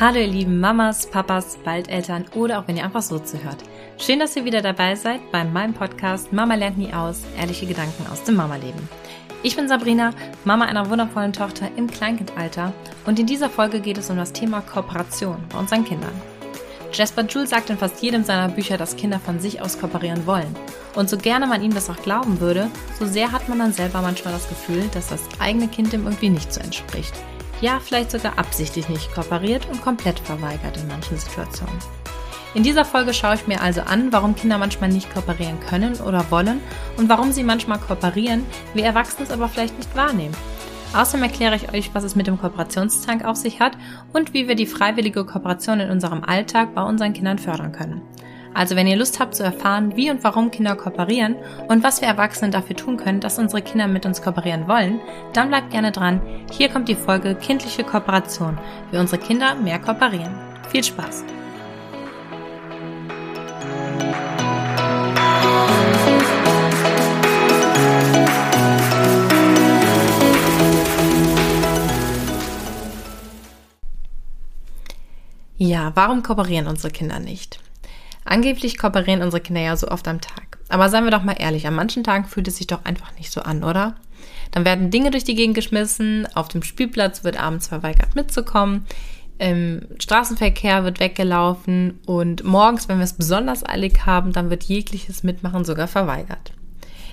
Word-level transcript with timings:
Hallo 0.00 0.20
ihr 0.20 0.28
lieben 0.28 0.60
Mamas, 0.60 1.10
Papas, 1.10 1.58
bald 1.64 1.88
Eltern 1.88 2.24
oder 2.36 2.60
auch 2.60 2.68
wenn 2.68 2.76
ihr 2.76 2.84
einfach 2.84 3.02
so 3.02 3.18
zuhört. 3.18 3.64
Schön, 3.98 4.20
dass 4.20 4.36
ihr 4.36 4.44
wieder 4.44 4.62
dabei 4.62 4.94
seid 4.94 5.32
bei 5.32 5.42
meinem 5.42 5.74
Podcast 5.74 6.32
Mama 6.32 6.54
lernt 6.54 6.78
nie 6.78 6.92
aus, 6.92 7.22
ehrliche 7.36 7.66
Gedanken 7.66 8.06
aus 8.06 8.22
dem 8.22 8.36
Mama-Leben. 8.36 8.88
Ich 9.42 9.56
bin 9.56 9.66
Sabrina, 9.66 10.12
Mama 10.44 10.66
einer 10.66 10.88
wundervollen 10.88 11.32
Tochter 11.32 11.68
im 11.74 11.88
Kleinkindalter 11.88 12.72
und 13.06 13.18
in 13.18 13.26
dieser 13.26 13.50
Folge 13.50 13.80
geht 13.80 13.98
es 13.98 14.08
um 14.08 14.16
das 14.16 14.32
Thema 14.32 14.60
Kooperation 14.60 15.38
bei 15.52 15.58
unseren 15.58 15.84
Kindern. 15.84 16.14
Jasper 16.92 17.26
Jules 17.26 17.50
sagt 17.50 17.68
in 17.68 17.76
fast 17.76 18.00
jedem 18.00 18.22
seiner 18.22 18.50
Bücher, 18.54 18.76
dass 18.76 18.94
Kinder 18.94 19.18
von 19.18 19.40
sich 19.40 19.60
aus 19.60 19.80
kooperieren 19.80 20.26
wollen. 20.26 20.54
Und 20.94 21.10
so 21.10 21.18
gerne 21.18 21.48
man 21.48 21.60
ihm 21.60 21.74
das 21.74 21.90
auch 21.90 22.00
glauben 22.04 22.38
würde, 22.38 22.70
so 23.00 23.04
sehr 23.04 23.32
hat 23.32 23.48
man 23.48 23.58
dann 23.58 23.72
selber 23.72 24.00
manchmal 24.00 24.32
das 24.32 24.48
Gefühl, 24.48 24.88
dass 24.94 25.08
das 25.08 25.22
eigene 25.40 25.66
Kind 25.66 25.92
dem 25.92 26.04
irgendwie 26.04 26.30
nicht 26.30 26.54
so 26.54 26.60
entspricht 26.60 27.14
ja 27.60 27.80
vielleicht 27.80 28.10
sogar 28.10 28.38
absichtlich 28.38 28.88
nicht 28.88 29.12
kooperiert 29.14 29.68
und 29.70 29.82
komplett 29.82 30.18
verweigert 30.20 30.76
in 30.76 30.88
manchen 30.88 31.16
Situationen. 31.16 31.78
In 32.54 32.62
dieser 32.62 32.84
Folge 32.84 33.12
schaue 33.12 33.34
ich 33.34 33.46
mir 33.46 33.60
also 33.60 33.82
an, 33.82 34.10
warum 34.10 34.34
Kinder 34.34 34.58
manchmal 34.58 34.88
nicht 34.88 35.12
kooperieren 35.12 35.60
können 35.60 35.94
oder 36.00 36.30
wollen 36.30 36.60
und 36.96 37.08
warum 37.08 37.30
sie 37.30 37.44
manchmal 37.44 37.78
kooperieren, 37.78 38.46
wir 38.74 38.84
Erwachsene 38.84 39.24
es 39.24 39.30
aber 39.30 39.48
vielleicht 39.48 39.76
nicht 39.76 39.94
wahrnehmen. 39.94 40.34
Außerdem 40.94 41.24
erkläre 41.24 41.56
ich 41.56 41.72
euch, 41.72 41.94
was 41.94 42.04
es 42.04 42.16
mit 42.16 42.26
dem 42.26 42.40
Kooperationstank 42.40 43.24
auf 43.24 43.36
sich 43.36 43.60
hat 43.60 43.76
und 44.14 44.32
wie 44.32 44.48
wir 44.48 44.54
die 44.54 44.66
freiwillige 44.66 45.26
Kooperation 45.26 45.80
in 45.80 45.90
unserem 45.90 46.24
Alltag 46.24 46.74
bei 46.74 46.82
unseren 46.82 47.12
Kindern 47.12 47.38
fördern 47.38 47.72
können. 47.72 48.00
Also 48.58 48.74
wenn 48.74 48.88
ihr 48.88 48.96
Lust 48.96 49.20
habt 49.20 49.36
zu 49.36 49.44
erfahren, 49.44 49.94
wie 49.94 50.10
und 50.10 50.24
warum 50.24 50.50
Kinder 50.50 50.74
kooperieren 50.74 51.36
und 51.68 51.84
was 51.84 52.00
wir 52.00 52.08
Erwachsene 52.08 52.50
dafür 52.50 52.74
tun 52.74 52.96
können, 52.96 53.20
dass 53.20 53.38
unsere 53.38 53.62
Kinder 53.62 53.86
mit 53.86 54.04
uns 54.04 54.20
kooperieren 54.20 54.66
wollen, 54.66 54.98
dann 55.32 55.46
bleibt 55.46 55.70
gerne 55.70 55.92
dran. 55.92 56.20
Hier 56.50 56.68
kommt 56.68 56.88
die 56.88 56.96
Folge 56.96 57.36
Kindliche 57.36 57.84
Kooperation, 57.84 58.58
wie 58.90 58.98
unsere 58.98 59.22
Kinder 59.22 59.54
mehr 59.54 59.78
kooperieren. 59.78 60.34
Viel 60.70 60.82
Spaß! 60.82 61.22
Ja, 75.58 75.92
warum 75.94 76.24
kooperieren 76.24 76.66
unsere 76.66 76.90
Kinder 76.90 77.20
nicht? 77.20 77.60
Angeblich 78.28 78.76
kooperieren 78.76 79.22
unsere 79.22 79.40
Kinder 79.40 79.62
ja 79.62 79.74
so 79.74 79.88
oft 79.88 80.06
am 80.06 80.20
Tag. 80.20 80.58
Aber 80.68 80.90
seien 80.90 81.04
wir 81.04 81.10
doch 81.10 81.22
mal 81.22 81.36
ehrlich, 81.38 81.66
an 81.66 81.74
manchen 81.74 82.04
Tagen 82.04 82.26
fühlt 82.26 82.46
es 82.46 82.58
sich 82.58 82.66
doch 82.66 82.84
einfach 82.84 83.14
nicht 83.16 83.32
so 83.32 83.40
an, 83.40 83.64
oder? 83.64 83.94
Dann 84.50 84.66
werden 84.66 84.90
Dinge 84.90 85.10
durch 85.10 85.24
die 85.24 85.34
Gegend 85.34 85.54
geschmissen, 85.54 86.28
auf 86.34 86.48
dem 86.48 86.62
Spielplatz 86.62 87.24
wird 87.24 87.40
abends 87.40 87.68
verweigert 87.68 88.14
mitzukommen, 88.14 88.84
im 89.38 89.86
Straßenverkehr 89.98 90.84
wird 90.84 91.00
weggelaufen 91.00 92.00
und 92.04 92.44
morgens, 92.44 92.86
wenn 92.88 92.98
wir 92.98 93.04
es 93.04 93.14
besonders 93.14 93.64
eilig 93.64 94.04
haben, 94.04 94.32
dann 94.32 94.50
wird 94.50 94.64
jegliches 94.64 95.22
Mitmachen 95.22 95.64
sogar 95.64 95.88
verweigert. 95.88 96.52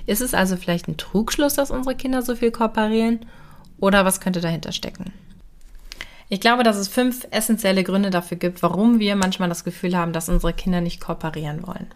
Ist 0.04 0.20
es 0.20 0.34
also 0.34 0.56
vielleicht 0.58 0.86
ein 0.86 0.98
Trugschluss, 0.98 1.54
dass 1.54 1.70
unsere 1.70 1.94
Kinder 1.94 2.20
so 2.20 2.36
viel 2.36 2.50
kooperieren? 2.50 3.20
Oder 3.78 4.04
was 4.04 4.20
könnte 4.20 4.42
dahinter 4.42 4.72
stecken? 4.72 5.14
Ich 6.28 6.40
glaube, 6.40 6.64
dass 6.64 6.76
es 6.76 6.88
fünf 6.88 7.26
essentielle 7.30 7.84
Gründe 7.84 8.10
dafür 8.10 8.36
gibt, 8.36 8.62
warum 8.62 8.98
wir 8.98 9.14
manchmal 9.14 9.48
das 9.48 9.64
Gefühl 9.64 9.96
haben, 9.96 10.12
dass 10.12 10.28
unsere 10.28 10.52
Kinder 10.52 10.80
nicht 10.80 11.00
kooperieren 11.00 11.66
wollen. 11.66 11.86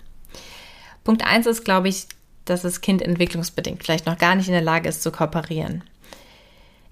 Punkt 1.02 1.26
eins 1.26 1.46
ist, 1.46 1.64
glaube 1.64 1.88
ich, 1.88 2.06
dass 2.44 2.62
das 2.62 2.80
Kind 2.80 3.02
entwicklungsbedingt 3.02 3.82
vielleicht 3.82 4.06
noch 4.06 4.18
gar 4.18 4.34
nicht 4.34 4.46
in 4.46 4.54
der 4.54 4.62
Lage 4.62 4.88
ist 4.88 5.02
zu 5.02 5.10
kooperieren. 5.10 5.82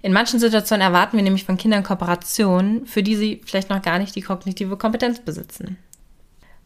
In 0.01 0.13
manchen 0.13 0.39
Situationen 0.39 0.81
erwarten 0.81 1.17
wir 1.17 1.23
nämlich 1.23 1.43
von 1.43 1.57
Kindern 1.57 1.83
Kooperation, 1.83 2.85
für 2.85 3.03
die 3.03 3.15
sie 3.15 3.41
vielleicht 3.45 3.69
noch 3.69 3.81
gar 3.81 3.99
nicht 3.99 4.15
die 4.15 4.21
kognitive 4.21 4.77
Kompetenz 4.77 5.19
besitzen. 5.19 5.77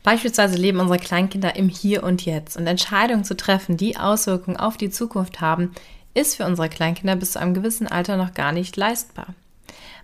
Beispielsweise 0.03 0.57
leben 0.57 0.79
unsere 0.79 0.99
Kleinkinder 0.99 1.55
im 1.55 1.69
Hier 1.69 2.03
und 2.03 2.25
Jetzt 2.25 2.57
und 2.57 2.67
Entscheidungen 2.67 3.23
zu 3.23 3.35
treffen, 3.35 3.77
die 3.77 3.97
Auswirkungen 3.97 4.57
auf 4.57 4.77
die 4.77 4.89
Zukunft 4.89 5.39
haben, 5.41 5.71
ist 6.13 6.35
für 6.35 6.45
unsere 6.45 6.69
Kleinkinder 6.69 7.15
bis 7.15 7.31
zu 7.31 7.39
einem 7.39 7.53
gewissen 7.53 7.87
Alter 7.87 8.17
noch 8.17 8.33
gar 8.33 8.51
nicht 8.51 8.75
leistbar. 8.75 9.33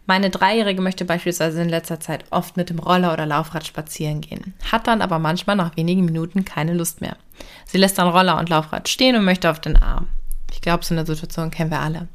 Meine 0.09 0.31
Dreijährige 0.31 0.81
möchte 0.81 1.05
beispielsweise 1.05 1.61
in 1.61 1.69
letzter 1.69 1.99
Zeit 1.99 2.25
oft 2.31 2.57
mit 2.57 2.71
dem 2.71 2.79
Roller 2.79 3.13
oder 3.13 3.27
Laufrad 3.27 3.67
spazieren 3.67 4.21
gehen, 4.21 4.55
hat 4.71 4.87
dann 4.87 5.03
aber 5.03 5.19
manchmal 5.19 5.55
nach 5.55 5.77
wenigen 5.77 6.03
Minuten 6.03 6.45
keine 6.45 6.73
Lust 6.73 6.99
mehr. 6.99 7.15
Sie 7.67 7.77
lässt 7.77 7.99
dann 7.99 8.07
Roller 8.07 8.39
und 8.39 8.49
Laufrad 8.49 8.89
stehen 8.89 9.15
und 9.15 9.23
möchte 9.23 9.51
auf 9.51 9.59
den 9.59 9.77
Arm. 9.77 10.07
Ich 10.51 10.61
glaube, 10.61 10.83
so 10.83 10.95
eine 10.95 11.05
Situation 11.05 11.51
kennen 11.51 11.69
wir 11.69 11.81
alle. 11.81 12.07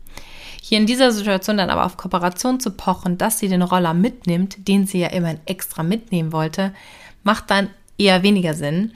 Hier 0.61 0.79
in 0.79 0.87
dieser 0.87 1.13
Situation 1.13 1.57
dann 1.57 1.71
aber 1.71 1.87
auf 1.87 1.97
Kooperation 1.97 2.59
zu 2.59 2.73
pochen, 2.73 3.17
dass 3.17 3.39
sie 3.39 3.47
den 3.47 3.63
Roller 3.63 3.95
mitnimmt, 3.95 4.67
den 4.67 4.89
sie 4.89 4.99
ja 4.99 5.11
immerhin 5.11 5.39
extra 5.47 5.85
mitnehmen 5.85 6.33
wollte, 6.33 6.75
macht 7.23 7.49
dann 7.49 7.71
eher 7.97 8.25
weniger 8.25 8.55
Sinn. 8.55 8.91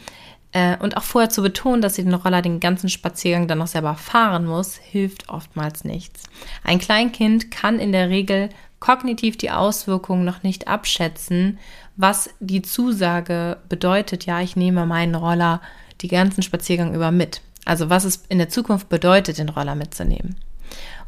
Äh, 0.53 0.77
und 0.79 0.97
auch 0.97 1.03
vorher 1.03 1.31
zu 1.31 1.43
betonen, 1.43 1.83
dass 1.83 1.97
sie 1.97 2.05
den 2.05 2.15
Roller 2.15 2.43
den 2.43 2.61
ganzen 2.61 2.89
Spaziergang 2.89 3.49
dann 3.49 3.59
noch 3.59 3.67
selber 3.67 3.95
fahren 3.95 4.47
muss, 4.47 4.77
hilft 4.77 5.29
oftmals 5.29 5.85
nichts. 5.85 6.25
Ein 6.65 6.79
Kleinkind 6.79 7.51
kann 7.51 7.79
in 7.79 7.93
der 7.93 8.09
Regel 8.09 8.49
kognitiv 8.81 9.37
die 9.37 9.51
Auswirkungen 9.51 10.25
noch 10.25 10.43
nicht 10.43 10.69
abschätzen, 10.69 11.59
was 11.97 12.31
die 12.41 12.63
Zusage 12.63 13.59
bedeutet, 13.69 14.25
ja, 14.25 14.41
ich 14.41 14.57
nehme 14.57 14.87
meinen 14.87 15.17
Roller 15.17 15.61
die 16.01 16.09
ganzen 16.09 16.43
Spaziergang 16.43 16.95
über 16.95 17.11
mit. 17.11 17.43
Also 17.65 17.91
was 17.91 18.05
es 18.05 18.25
in 18.29 18.39
der 18.39 18.49
Zukunft 18.49 18.89
bedeutet, 18.89 19.39
den 19.39 19.49
Roller 19.49 19.75
mitzunehmen. 19.75 20.37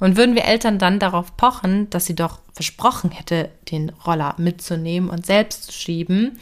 Und 0.01 0.17
würden 0.17 0.35
wir 0.35 0.45
Eltern 0.45 0.79
dann 0.79 0.99
darauf 0.99 1.37
pochen, 1.37 1.89
dass 1.91 2.07
sie 2.07 2.15
doch 2.15 2.41
versprochen 2.55 3.11
hätte, 3.11 3.51
den 3.71 3.91
Roller 3.91 4.35
mitzunehmen 4.39 5.09
und 5.09 5.27
selbst 5.27 5.65
zu 5.65 5.73
schieben, 5.73 6.39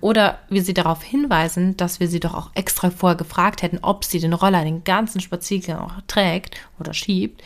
oder 0.00 0.38
wir 0.48 0.62
sie 0.62 0.72
darauf 0.74 1.02
hinweisen, 1.02 1.76
dass 1.76 2.00
wir 2.00 2.08
sie 2.08 2.20
doch 2.20 2.34
auch 2.34 2.50
extra 2.54 2.90
vorher 2.90 3.16
gefragt 3.16 3.62
hätten, 3.62 3.78
ob 3.82 4.04
sie 4.04 4.18
den 4.18 4.32
Roller 4.32 4.64
den 4.64 4.84
ganzen 4.84 5.20
Spaziergang 5.20 5.78
auch 5.78 5.92
trägt 6.06 6.56
oder 6.78 6.94
schiebt, 6.94 7.42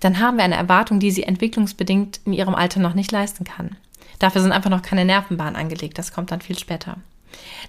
dann 0.00 0.18
haben 0.18 0.38
wir 0.38 0.44
eine 0.44 0.56
Erwartung, 0.56 1.00
die 1.00 1.10
sie 1.10 1.24
entwicklungsbedingt 1.24 2.20
in 2.24 2.32
ihrem 2.32 2.54
Alter 2.54 2.80
noch 2.80 2.94
nicht 2.94 3.12
leisten 3.12 3.44
kann. 3.44 3.76
Dafür 4.18 4.40
sind 4.40 4.52
einfach 4.52 4.70
noch 4.70 4.82
keine 4.82 5.04
Nervenbahnen 5.04 5.56
angelegt, 5.56 5.98
das 5.98 6.12
kommt 6.12 6.30
dann 6.30 6.40
viel 6.40 6.58
später. 6.58 6.96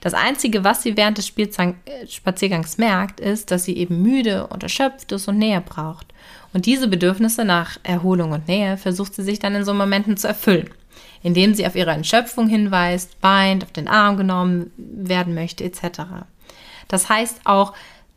Das 0.02 0.14
Einzige, 0.14 0.64
was 0.64 0.84
sie 0.84 0.96
während 0.96 1.18
des 1.18 1.34
äh, 1.38 2.08
Spaziergangs 2.08 2.78
merkt, 2.78 3.20
ist, 3.20 3.52
dass 3.52 3.66
sie 3.66 3.76
eben 3.76 4.02
müde 4.02 4.48
und 4.48 4.64
erschöpft 4.64 5.12
ist 5.12 5.28
und 5.28 5.38
Nähe 5.38 5.62
braucht. 5.62 6.08
Und 6.54 6.66
diese 6.66 6.88
Bedürfnisse 6.88 7.46
nach 7.46 7.78
Erholung 7.84 8.32
und 8.32 8.48
Nähe 8.48 8.78
versucht 8.78 9.14
sie 9.14 9.24
sich 9.24 9.40
dann 9.40 9.56
in 9.56 9.66
so 9.66 9.74
Momenten 9.74 10.18
zu 10.18 10.28
erfüllen, 10.28 10.70
indem 11.22 11.54
sie 11.54 11.66
auf 11.66 11.76
ihre 11.76 11.92
Entschöpfung 11.92 12.48
hinweist, 12.48 13.18
weint, 13.22 13.64
auf 13.64 13.72
den 13.72 13.88
Arm 13.88 14.18
genommen 14.18 14.72
werden 14.78 15.34
möchte, 15.34 15.64
etc. 15.64 16.02
Das 16.88 17.10
heißt 17.10 17.42
auch, 17.46 17.74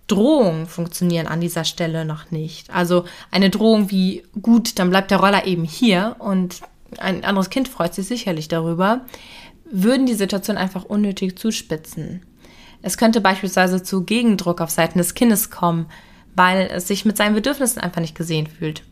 Drohungen 0.06 0.66
funktionieren 0.66 1.26
an 1.26 1.40
dieser 1.40 1.64
Stelle 1.64 2.04
noch 2.04 2.30
nicht. 2.30 2.70
Also 2.70 3.04
eine 3.30 3.50
Drohung 3.50 3.90
wie, 3.90 4.24
gut, 4.40 4.78
dann 4.78 4.90
bleibt 4.90 5.10
der 5.10 5.20
Roller 5.20 5.46
eben 5.46 5.64
hier 5.64 6.16
und 6.18 6.60
ein 6.98 7.24
anderes 7.24 7.50
Kind 7.50 7.68
freut 7.68 7.94
sich 7.94 8.06
sicherlich 8.06 8.48
darüber, 8.48 9.02
würden 9.64 10.06
die 10.06 10.14
Situation 10.14 10.58
einfach 10.58 10.84
unnötig 10.84 11.38
zuspitzen. 11.38 12.22
Es 12.82 12.98
könnte 12.98 13.20
beispielsweise 13.20 13.82
zu 13.82 14.04
Gegendruck 14.04 14.60
auf 14.60 14.70
Seiten 14.70 14.98
des 14.98 15.14
Kindes 15.14 15.50
kommen, 15.50 15.86
weil 16.34 16.69
es 16.70 16.88
sich 16.88 17.04
mit 17.04 17.16
seinen 17.16 17.34
Bedürfnissen 17.34 17.80
einfach 17.80 18.00
nicht 18.00 18.16
gesehen 18.16 18.46
fühlt. 18.46 18.82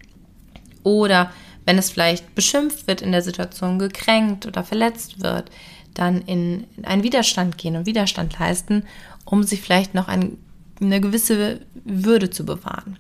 Oder 0.82 1.30
wenn 1.70 1.78
es 1.78 1.90
vielleicht 1.90 2.34
beschimpft 2.34 2.88
wird 2.88 3.00
in 3.00 3.12
der 3.12 3.22
Situation, 3.22 3.78
gekränkt 3.78 4.44
oder 4.44 4.64
verletzt 4.64 5.22
wird, 5.22 5.52
dann 5.94 6.20
in, 6.22 6.66
einen 6.82 7.04
Widerstand 7.04 7.58
gehen 7.58 7.76
und 7.76 7.86
Widerstand 7.86 8.36
leisten, 8.40 8.82
um 9.24 9.44
sich 9.44 9.60
vielleicht 9.60 9.94
noch 9.94 10.08
ein 10.08 10.36
eine 10.80 11.00
gewisse 11.00 11.60
Würde 11.84 12.30
zu 12.30 12.44
bewahren. 12.44 12.96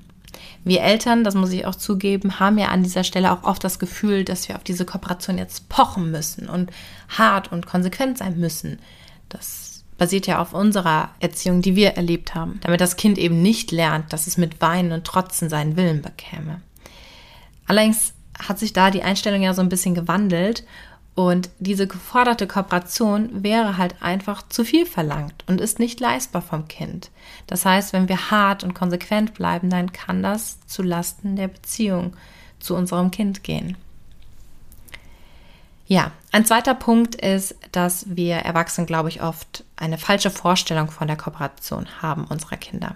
Wir 0.64 0.82
Eltern, 0.82 1.24
das 1.24 1.34
muss 1.34 1.50
ich 1.50 1.66
auch 1.66 1.74
zugeben, 1.74 2.38
haben 2.38 2.58
ja 2.58 2.68
an 2.68 2.82
dieser 2.84 3.02
Stelle 3.02 3.32
auch 3.32 3.42
oft 3.42 3.64
das 3.64 3.78
Gefühl, 3.78 4.24
dass 4.24 4.48
wir 4.48 4.56
auf 4.56 4.62
diese 4.62 4.84
Kooperation 4.84 5.38
jetzt 5.38 5.68
pochen 5.68 6.10
müssen 6.10 6.48
und 6.48 6.70
hart 7.08 7.50
und 7.50 7.66
konsequent 7.66 8.18
sein 8.18 8.38
müssen. 8.38 8.78
Das 9.30 9.82
basiert 9.98 10.26
ja 10.26 10.40
auf 10.40 10.52
unserer 10.52 11.10
Erziehung, 11.18 11.62
die 11.62 11.74
wir 11.74 11.92
erlebt 11.92 12.34
haben, 12.34 12.60
damit 12.62 12.80
das 12.80 12.96
Kind 12.96 13.18
eben 13.18 13.42
nicht 13.42 13.72
lernt, 13.72 14.12
dass 14.12 14.26
es 14.26 14.36
mit 14.36 14.60
Weinen 14.60 14.92
und 14.92 15.04
Trotzen 15.04 15.48
seinen 15.48 15.76
Willen 15.76 16.02
bekäme. 16.02 16.60
Allerdings 17.66 18.12
hat 18.48 18.58
sich 18.58 18.72
da 18.72 18.90
die 18.90 19.02
Einstellung 19.02 19.42
ja 19.42 19.54
so 19.54 19.62
ein 19.62 19.68
bisschen 19.68 19.94
gewandelt 19.94 20.64
und 21.14 21.50
diese 21.58 21.86
geforderte 21.86 22.46
Kooperation 22.46 23.42
wäre 23.42 23.76
halt 23.76 24.00
einfach 24.00 24.48
zu 24.48 24.64
viel 24.64 24.86
verlangt 24.86 25.44
und 25.46 25.60
ist 25.60 25.78
nicht 25.78 26.00
leistbar 26.00 26.40
vom 26.40 26.68
Kind. 26.68 27.10
Das 27.46 27.66
heißt, 27.66 27.92
wenn 27.92 28.08
wir 28.08 28.30
hart 28.30 28.64
und 28.64 28.74
konsequent 28.74 29.34
bleiben, 29.34 29.70
dann 29.70 29.92
kann 29.92 30.22
das 30.22 30.64
zu 30.66 30.82
Lasten 30.82 31.36
der 31.36 31.48
Beziehung 31.48 32.16
zu 32.58 32.74
unserem 32.74 33.10
Kind 33.10 33.42
gehen. 33.42 33.76
Ja, 35.86 36.12
ein 36.30 36.46
zweiter 36.46 36.74
Punkt 36.74 37.16
ist, 37.16 37.56
dass 37.72 38.06
wir 38.08 38.36
Erwachsenen, 38.36 38.86
glaube 38.86 39.08
ich, 39.08 39.22
oft 39.22 39.64
eine 39.76 39.98
falsche 39.98 40.30
Vorstellung 40.30 40.90
von 40.90 41.08
der 41.08 41.16
Kooperation 41.16 41.86
haben 42.00 42.26
unserer 42.26 42.56
Kinder. 42.56 42.94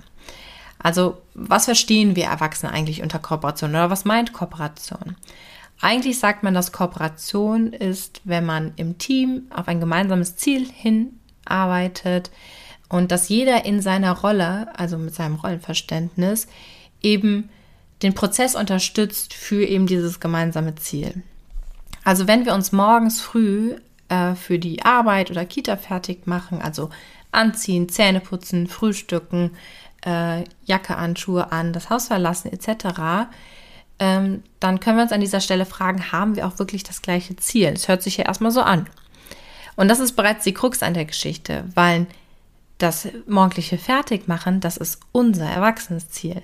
Also, 0.84 1.16
was 1.32 1.64
verstehen 1.64 2.14
wir 2.14 2.26
Erwachsene 2.26 2.70
eigentlich 2.70 3.02
unter 3.02 3.19
Kooperation 3.19 3.70
oder 3.70 3.88
was 3.88 4.04
meint 4.04 4.34
Kooperation? 4.34 5.16
Eigentlich 5.81 6.19
sagt 6.19 6.42
man, 6.42 6.52
dass 6.52 6.72
Kooperation 6.72 7.72
ist, 7.72 8.20
wenn 8.25 8.44
man 8.44 8.72
im 8.76 8.98
Team 8.98 9.44
auf 9.48 9.66
ein 9.66 9.81
gemeinsames 9.81 10.36
Ziel 10.36 10.69
hinarbeitet 10.70 12.31
und 12.90 13.12
dass 13.12 13.31
jeder 13.31 13.64
in 13.64 13.81
seiner 13.81 14.12
Rolle, 14.12 14.78
also 14.78 14.98
mit 14.98 15.14
seinem 15.14 15.36
Rollenverständnis, 15.36 16.48
eben 17.00 17.48
den 18.02 18.12
Prozess 18.12 18.54
unterstützt 18.54 19.32
für 19.32 19.64
eben 19.64 19.87
dieses 19.87 20.20
gemeinsame 20.20 20.75
Ziel. 20.75 21.22
Also 22.04 22.26
wenn 22.26 22.44
wir 22.44 22.52
uns 22.52 22.72
morgens 22.72 23.22
früh 23.22 23.76
äh, 24.10 24.34
für 24.34 24.58
die 24.58 24.82
Arbeit 24.82 25.30
oder 25.30 25.46
Kita 25.46 25.78
fertig 25.78 26.26
machen, 26.26 26.60
also 26.60 26.90
anziehen, 27.32 27.88
Zähne 27.88 28.20
putzen, 28.20 28.66
frühstücken, 28.66 29.52
äh, 30.04 30.44
Jacke 30.64 30.96
an, 30.96 31.16
Schuhe 31.16 31.52
an, 31.52 31.72
das 31.72 31.90
Haus 31.90 32.08
verlassen 32.08 32.52
etc., 32.52 33.28
ähm, 33.98 34.42
dann 34.60 34.80
können 34.80 34.96
wir 34.96 35.04
uns 35.04 35.12
an 35.12 35.20
dieser 35.20 35.40
Stelle 35.40 35.66
fragen, 35.66 36.10
haben 36.10 36.36
wir 36.36 36.46
auch 36.46 36.58
wirklich 36.58 36.82
das 36.82 37.00
gleiche 37.00 37.36
Ziel? 37.36 37.68
Es 37.68 37.88
hört 37.88 38.02
sich 38.02 38.16
ja 38.16 38.24
erstmal 38.24 38.50
so 38.50 38.60
an. 38.60 38.88
Und 39.76 39.88
das 39.88 40.00
ist 40.00 40.12
bereits 40.12 40.44
die 40.44 40.54
Krux 40.54 40.82
an 40.82 40.94
der 40.94 41.04
Geschichte, 41.04 41.64
weil 41.74 42.06
das 42.78 43.08
morgendliche 43.26 43.78
Fertigmachen, 43.78 44.60
das 44.60 44.76
ist 44.76 45.00
unser 45.12 45.46
Erwachsenenziel. 45.46 46.42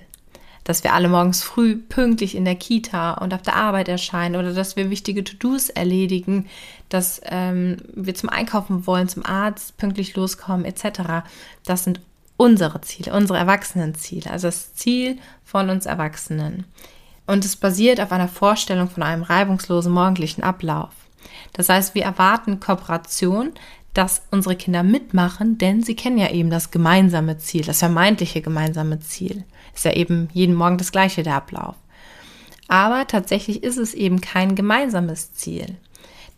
Dass 0.63 0.83
wir 0.83 0.93
alle 0.93 1.09
morgens 1.09 1.41
früh 1.41 1.75
pünktlich 1.75 2.35
in 2.35 2.45
der 2.45 2.55
Kita 2.55 3.15
und 3.15 3.33
auf 3.33 3.41
der 3.41 3.55
Arbeit 3.55 3.89
erscheinen 3.89 4.35
oder 4.35 4.53
dass 4.53 4.75
wir 4.75 4.91
wichtige 4.91 5.23
To-Dos 5.23 5.69
erledigen, 5.69 6.47
dass 6.89 7.19
ähm, 7.25 7.77
wir 7.95 8.13
zum 8.13 8.29
Einkaufen 8.29 8.85
wollen, 8.85 9.09
zum 9.09 9.25
Arzt 9.25 9.77
pünktlich 9.77 10.15
loskommen 10.15 10.65
etc. 10.65 11.25
Das 11.65 11.83
sind 11.83 11.99
unsere 12.41 12.81
Ziele, 12.81 13.13
unsere 13.13 13.37
Erwachsenenziele, 13.37 14.31
also 14.31 14.47
das 14.47 14.73
Ziel 14.73 15.19
von 15.45 15.69
uns 15.69 15.85
Erwachsenen. 15.85 16.65
Und 17.27 17.45
es 17.45 17.55
basiert 17.55 18.01
auf 18.01 18.11
einer 18.11 18.27
Vorstellung 18.27 18.89
von 18.89 19.03
einem 19.03 19.21
reibungslosen 19.21 19.93
morgendlichen 19.93 20.41
Ablauf. 20.41 20.89
Das 21.53 21.69
heißt, 21.69 21.93
wir 21.93 22.03
erwarten 22.03 22.59
Kooperation, 22.59 23.51
dass 23.93 24.23
unsere 24.31 24.55
Kinder 24.55 24.81
mitmachen, 24.81 25.59
denn 25.59 25.83
sie 25.83 25.95
kennen 25.95 26.17
ja 26.17 26.31
eben 26.31 26.49
das 26.49 26.71
gemeinsame 26.71 27.37
Ziel, 27.37 27.63
das 27.63 27.77
vermeintliche 27.77 28.41
gemeinsame 28.41 28.99
Ziel. 29.01 29.43
Ist 29.75 29.85
ja 29.85 29.93
eben 29.93 30.27
jeden 30.33 30.55
Morgen 30.55 30.79
das 30.79 30.91
gleiche 30.91 31.21
der 31.21 31.35
Ablauf. 31.35 31.75
Aber 32.67 33.05
tatsächlich 33.05 33.61
ist 33.61 33.77
es 33.77 33.93
eben 33.93 34.19
kein 34.19 34.55
gemeinsames 34.55 35.35
Ziel. 35.35 35.77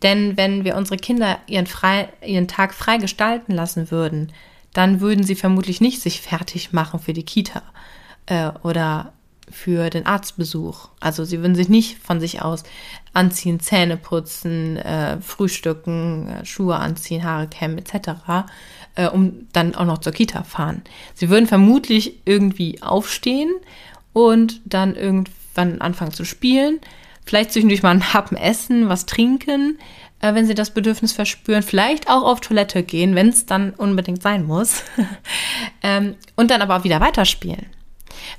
Denn 0.02 0.36
wenn 0.36 0.64
wir 0.64 0.76
unsere 0.76 0.98
Kinder 0.98 1.38
ihren, 1.46 1.66
frei, 1.66 2.10
ihren 2.20 2.46
Tag 2.46 2.74
frei 2.74 2.98
gestalten 2.98 3.52
lassen 3.54 3.90
würden, 3.90 4.32
dann 4.74 5.00
würden 5.00 5.24
sie 5.24 5.36
vermutlich 5.36 5.80
nicht 5.80 6.02
sich 6.02 6.20
fertig 6.20 6.72
machen 6.72 7.00
für 7.00 7.14
die 7.14 7.24
Kita 7.24 7.62
äh, 8.26 8.50
oder 8.62 9.14
für 9.50 9.90
den 9.90 10.06
Arztbesuch. 10.06 10.88
Also 11.00 11.24
sie 11.24 11.40
würden 11.40 11.54
sich 11.54 11.68
nicht 11.68 11.98
von 11.98 12.20
sich 12.20 12.42
aus 12.42 12.64
anziehen, 13.12 13.60
Zähne 13.60 13.96
putzen, 13.96 14.76
äh, 14.76 15.20
frühstücken, 15.20 16.28
äh, 16.28 16.44
Schuhe 16.44 16.76
anziehen, 16.76 17.24
Haare 17.24 17.46
kämmen 17.46 17.78
etc., 17.78 18.48
äh, 18.96 19.08
um 19.08 19.46
dann 19.52 19.74
auch 19.74 19.84
noch 19.84 19.98
zur 19.98 20.12
Kita 20.12 20.42
fahren. 20.42 20.82
Sie 21.14 21.28
würden 21.30 21.46
vermutlich 21.46 22.20
irgendwie 22.24 22.82
aufstehen 22.82 23.52
und 24.12 24.60
dann 24.64 24.96
irgendwann 24.96 25.80
anfangen 25.80 26.12
zu 26.12 26.24
spielen, 26.24 26.80
vielleicht 27.24 27.52
zwischendurch 27.52 27.82
mal 27.82 27.90
einen 27.90 28.14
Happen 28.14 28.36
essen, 28.36 28.88
was 28.88 29.06
trinken, 29.06 29.78
äh, 30.24 30.34
wenn 30.34 30.46
sie 30.46 30.54
das 30.54 30.70
Bedürfnis 30.70 31.12
verspüren, 31.12 31.62
vielleicht 31.62 32.08
auch 32.08 32.22
auf 32.22 32.40
Toilette 32.40 32.82
gehen, 32.82 33.14
wenn 33.14 33.28
es 33.28 33.44
dann 33.44 33.74
unbedingt 33.74 34.22
sein 34.22 34.44
muss, 34.44 34.82
ähm, 35.82 36.14
und 36.34 36.50
dann 36.50 36.62
aber 36.62 36.78
auch 36.78 36.84
wieder 36.84 37.00
weiterspielen. 37.00 37.66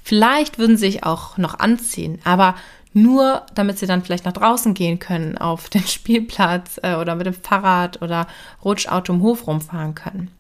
Vielleicht 0.02 0.58
würden 0.58 0.78
sie 0.78 0.88
sich 0.88 1.04
auch 1.04 1.38
noch 1.38 1.60
anziehen, 1.60 2.20
aber 2.24 2.56
nur 2.94 3.46
damit 3.54 3.78
sie 3.78 3.86
dann 3.86 4.02
vielleicht 4.02 4.26
nach 4.26 4.34
draußen 4.34 4.74
gehen 4.74 4.98
können, 4.98 5.38
auf 5.38 5.70
den 5.70 5.86
Spielplatz 5.86 6.80
äh, 6.82 6.96
oder 6.96 7.16
mit 7.16 7.28
dem 7.28 7.36
Fahrrad 7.36 8.02
oder 8.02 8.26
Rutschauto 8.64 9.14
im 9.14 9.22
Hof 9.22 9.46
rumfahren 9.46 9.94
können. 9.94 10.32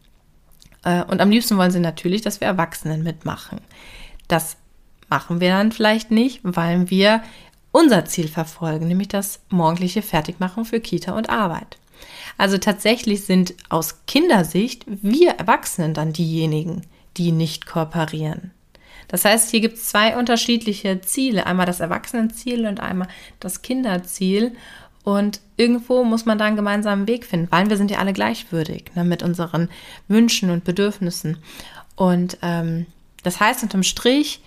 Äh, 0.83 1.03
und 1.03 1.21
am 1.21 1.29
liebsten 1.29 1.57
wollen 1.57 1.71
sie 1.71 1.79
natürlich, 1.79 2.23
dass 2.23 2.41
wir 2.41 2.47
Erwachsenen 2.47 3.03
mitmachen. 3.03 3.59
Das 4.27 4.57
machen 5.09 5.39
wir 5.41 5.49
dann 5.49 5.71
vielleicht 5.71 6.09
nicht, 6.09 6.39
weil 6.41 6.89
wir 6.89 7.21
unser 7.75 8.05
Ziel 8.05 8.29
verfolgen, 8.29 8.87
nämlich 8.87 9.09
das 9.09 9.41
morgendliche 9.49 10.01
Fertigmachen 10.01 10.63
für 10.63 10.79
Kita 10.79 11.11
und 11.11 11.29
Arbeit. 11.29 11.77
Also 12.37 12.57
tatsächlich 12.57 13.25
sind 13.25 13.53
aus 13.67 14.05
Kindersicht 14.07 14.85
wir 14.87 15.31
Erwachsenen 15.31 15.93
dann 15.93 16.13
diejenigen, 16.13 16.83
die 17.17 17.33
nicht 17.33 17.65
kooperieren. 17.65 18.51
Das 19.09 19.25
heißt, 19.25 19.51
hier 19.51 19.59
gibt 19.59 19.75
es 19.77 19.87
zwei 19.87 20.17
unterschiedliche 20.17 21.01
Ziele. 21.01 21.45
Einmal 21.45 21.65
das 21.65 21.81
Erwachsenenziel 21.81 22.65
und 22.65 22.79
einmal 22.79 23.09
das 23.41 23.61
Kinderziel. 23.61 24.55
Und 25.03 25.41
irgendwo 25.57 26.05
muss 26.05 26.25
man 26.25 26.37
da 26.37 26.45
einen 26.45 26.55
gemeinsamen 26.55 27.07
Weg 27.07 27.25
finden, 27.25 27.51
weil 27.51 27.69
wir 27.69 27.75
sind 27.75 27.91
ja 27.91 27.99
alle 27.99 28.13
gleichwürdig 28.13 28.85
ne, 28.95 29.03
mit 29.03 29.21
unseren 29.21 29.69
Wünschen 30.07 30.49
und 30.49 30.63
Bedürfnissen. 30.63 31.37
Und 31.95 32.37
ähm, 32.41 32.85
das 33.23 33.41
heißt, 33.41 33.63
unterm 33.63 33.83
Strich 33.83 34.41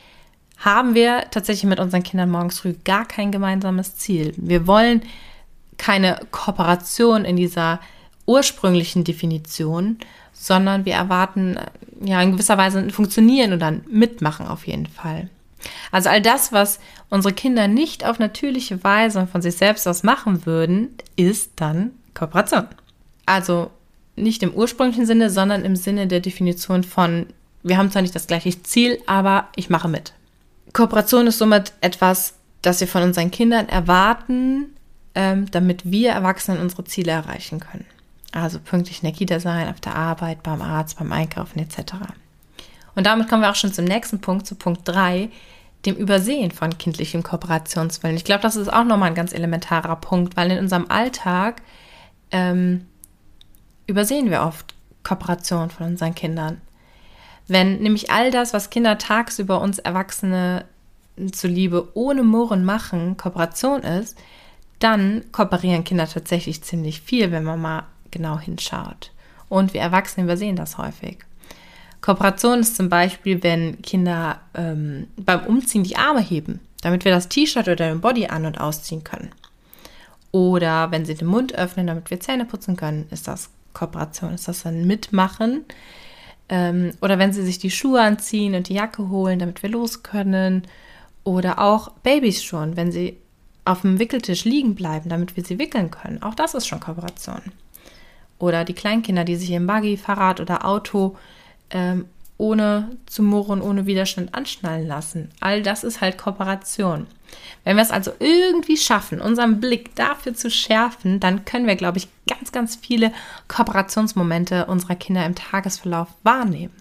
haben 0.59 0.95
wir 0.95 1.27
tatsächlich 1.31 1.69
mit 1.69 1.81
unseren 1.81 2.03
Kindern 2.03 2.31
morgens 2.31 2.61
früh 2.61 2.75
gar 2.85 3.07
kein 3.07 3.31
gemeinsames 3.31 3.97
Ziel. 3.97 4.35
Wir 4.37 4.67
wollen 4.67 5.03
keine 5.77 6.21
Kooperation 6.31 7.25
in 7.25 7.37
dieser 7.37 7.81
ursprünglichen 8.27 9.05
Definition, 9.05 9.99
sondern 10.33 10.85
wir 10.85 10.95
erwarten 10.95 11.57
ja 12.03 12.21
in 12.21 12.33
gewisser 12.33 12.59
Weise 12.59 12.79
ein 12.79 12.91
Funktionieren 12.91 13.53
und 13.53 13.61
dann 13.61 13.85
Mitmachen 13.89 14.47
auf 14.47 14.67
jeden 14.67 14.87
Fall. 14.87 15.29
Also 15.91 16.09
all 16.09 16.21
das, 16.21 16.53
was 16.53 16.79
unsere 17.09 17.35
Kinder 17.35 17.69
nicht 17.69 18.05
auf 18.05 18.19
natürliche 18.19 18.83
Weise 18.85 19.27
von 19.27 19.43
sich 19.43 19.57
selbst 19.57 19.87
aus 19.89 20.03
machen 20.03 20.47
würden, 20.47 20.95
ist 21.17 21.53
dann 21.57 21.93
Kooperation. 22.15 22.67
Also 23.27 23.71
nicht 24.17 24.43
im 24.43 24.53
ursprünglichen 24.53 25.07
Sinne, 25.07 25.31
sondern 25.31 25.65
im 25.65 25.77
Sinne 25.77 26.07
der 26.07 26.21
Definition 26.21 26.83
von, 26.85 27.27
wir 27.63 27.77
haben 27.79 27.91
zwar 27.91 28.03
nicht 28.03 28.15
das 28.15 28.27
gleiche 28.27 28.63
Ziel, 28.63 28.99
aber 29.07 29.49
ich 29.57 29.71
mache 29.71 29.89
mit. 29.89 30.13
Kooperation 30.79 31.27
ist 31.27 31.39
somit 31.39 31.73
etwas, 31.81 32.35
das 32.63 32.79
wir 32.79 32.87
von 32.87 33.03
unseren 33.03 33.33
Kindern 33.33 33.69
erwarten, 33.69 34.77
ähm, 35.17 35.51
damit 35.51 35.91
wir 35.91 36.13
Erwachsenen 36.13 36.61
unsere 36.61 36.85
Ziele 36.85 37.11
erreichen 37.11 37.59
können. 37.59 37.85
Also 38.31 38.61
pünktlich 38.61 39.03
in 39.03 39.09
der 39.09 39.13
Kita 39.13 39.41
sein, 39.41 39.69
auf 39.71 39.81
der 39.81 39.97
Arbeit, 39.97 40.45
beim 40.45 40.63
Arzt, 40.63 40.97
beim 40.97 41.11
Einkaufen 41.11 41.59
etc. 41.59 41.95
Und 42.95 43.07
damit 43.07 43.29
kommen 43.29 43.43
wir 43.43 43.51
auch 43.51 43.57
schon 43.57 43.73
zum 43.73 43.87
nächsten 43.87 44.21
Punkt, 44.21 44.47
zu 44.47 44.55
Punkt 44.55 44.83
3, 44.85 45.31
dem 45.85 45.97
Übersehen 45.97 46.53
von 46.53 46.79
kindlichem 46.79 47.25
Kooperationswillen. 47.25 48.17
Ich 48.17 48.25
glaube, 48.25 48.43
das 48.43 48.55
ist 48.55 48.73
auch 48.73 48.85
nochmal 48.85 49.09
ein 49.09 49.17
ganz 49.17 49.33
elementarer 49.33 49.97
Punkt, 49.97 50.37
weil 50.37 50.53
in 50.53 50.59
unserem 50.59 50.87
Alltag 50.91 51.61
ähm, 52.31 52.87
übersehen 53.89 54.31
wir 54.31 54.43
oft 54.43 54.77
Kooperation 55.03 55.71
von 55.71 55.89
unseren 55.89 56.15
Kindern. 56.15 56.61
Wenn 57.49 57.79
nämlich 57.81 58.11
all 58.11 58.31
das, 58.31 58.53
was 58.53 58.71
Kinder 58.71 58.99
tagsüber 58.99 59.61
uns 59.61 59.79
Erwachsene 59.79 60.65
zuliebe 61.33 61.89
ohne 61.95 62.23
Murren 62.23 62.65
machen, 62.65 63.17
Kooperation 63.17 63.83
ist, 63.83 64.17
dann 64.79 65.25
kooperieren 65.33 65.83
Kinder 65.83 66.07
tatsächlich 66.07 66.63
ziemlich 66.63 67.01
viel, 67.01 67.33
wenn 67.33 67.43
man 67.45 67.61
mal 67.61 67.83
genau 68.11 68.39
hinschaut. 68.39 69.11
Und 69.49 69.75
wir 69.75 69.81
Erwachsene 69.81 70.25
übersehen 70.25 70.57
das 70.57 70.79
häufig. 70.79 71.19
Kooperation 72.01 72.61
ist 72.61 72.77
zum 72.77 72.89
Beispiel, 72.89 73.43
wenn 73.43 73.83
Kinder 73.83 74.41
ähm, 74.55 75.09
beim 75.17 75.47
Umziehen 75.47 75.83
die 75.83 75.97
Arme 75.97 76.21
heben, 76.21 76.61
damit 76.83 77.05
wir 77.05 77.13
das 77.13 77.29
T-Shirt 77.29 77.67
oder 77.67 77.89
den 77.89 78.01
Body 78.01 78.27
an- 78.27 78.47
und 78.47 78.61
ausziehen 78.61 79.03
können. 79.03 79.31
Oder 80.31 80.91
wenn 80.91 81.07
sie 81.07 81.15
den 81.15 81.27
Mund 81.27 81.55
öffnen, 81.55 81.87
damit 81.87 82.11
wir 82.11 82.21
Zähne 82.21 82.45
putzen 82.45 82.77
können, 82.77 83.07
ist 83.11 83.27
das 83.27 83.51
Kooperation, 83.73 84.35
ist 84.35 84.47
das 84.47 84.65
ein 84.67 84.87
Mitmachen. 84.87 85.65
Ähm, 86.49 86.93
oder 87.01 87.19
wenn 87.19 87.33
sie 87.33 87.43
sich 87.43 87.59
die 87.59 87.71
Schuhe 87.71 88.01
anziehen 88.01 88.55
und 88.55 88.69
die 88.69 88.75
Jacke 88.75 89.09
holen, 89.09 89.39
damit 89.39 89.63
wir 89.63 89.71
los 89.71 90.03
können. 90.03 90.63
Oder 91.25 91.59
auch 91.59 91.91
Babys 92.03 92.43
schon, 92.43 92.77
wenn 92.77 92.91
sie 92.91 93.19
auf 93.65 93.83
dem 93.83 93.99
Wickeltisch 93.99 94.45
liegen 94.45 94.75
bleiben, 94.75 95.11
damit 95.11 95.37
wir 95.37 95.45
sie 95.45 95.59
wickeln 95.59 95.91
können. 95.91 96.23
Auch 96.23 96.35
das 96.35 96.55
ist 96.55 96.67
schon 96.67 96.81
Kooperation. 96.81 97.43
Oder 98.39 98.65
die 98.65 98.73
Kleinkinder, 98.73 99.25
die 99.25 99.37
sich 99.37 99.51
im 99.51 99.67
Buggy, 99.67 99.97
Fahrrad 99.97 100.41
oder 100.41 100.65
Auto 100.65 101.17
ähm, 101.71 102.07
ohne 102.39 102.97
zu 103.07 103.23
murren, 103.23 103.61
ohne 103.61 103.87
Widerstand 103.87 104.35
anschnallen 104.35 104.87
lassen. 104.87 105.31
All 105.41 105.63
das 105.63 105.85
ist 105.85 106.01
halt 106.01 106.17
Kooperation. 106.17 107.07
Wenn 107.65 107.77
wir 107.77 107.83
es 107.83 107.91
also 107.91 108.13
irgendwie 108.21 108.77
schaffen, 108.77 109.21
unseren 109.21 109.61
Blick 109.61 109.95
dafür 109.97 110.35
zu 110.35 110.51
schärfen, 110.51 111.21
dann 111.21 111.45
können 111.45 111.67
wir, 111.67 111.77
glaube 111.77 111.99
ich, 111.99 112.09
ganz, 112.29 112.53
ganz 112.53 112.77
viele 112.77 113.13
Kooperationsmomente 113.49 114.67
unserer 114.67 114.95
Kinder 114.95 115.27
im 115.27 115.35
Tagesverlauf 115.35 116.09
wahrnehmen. 116.23 116.73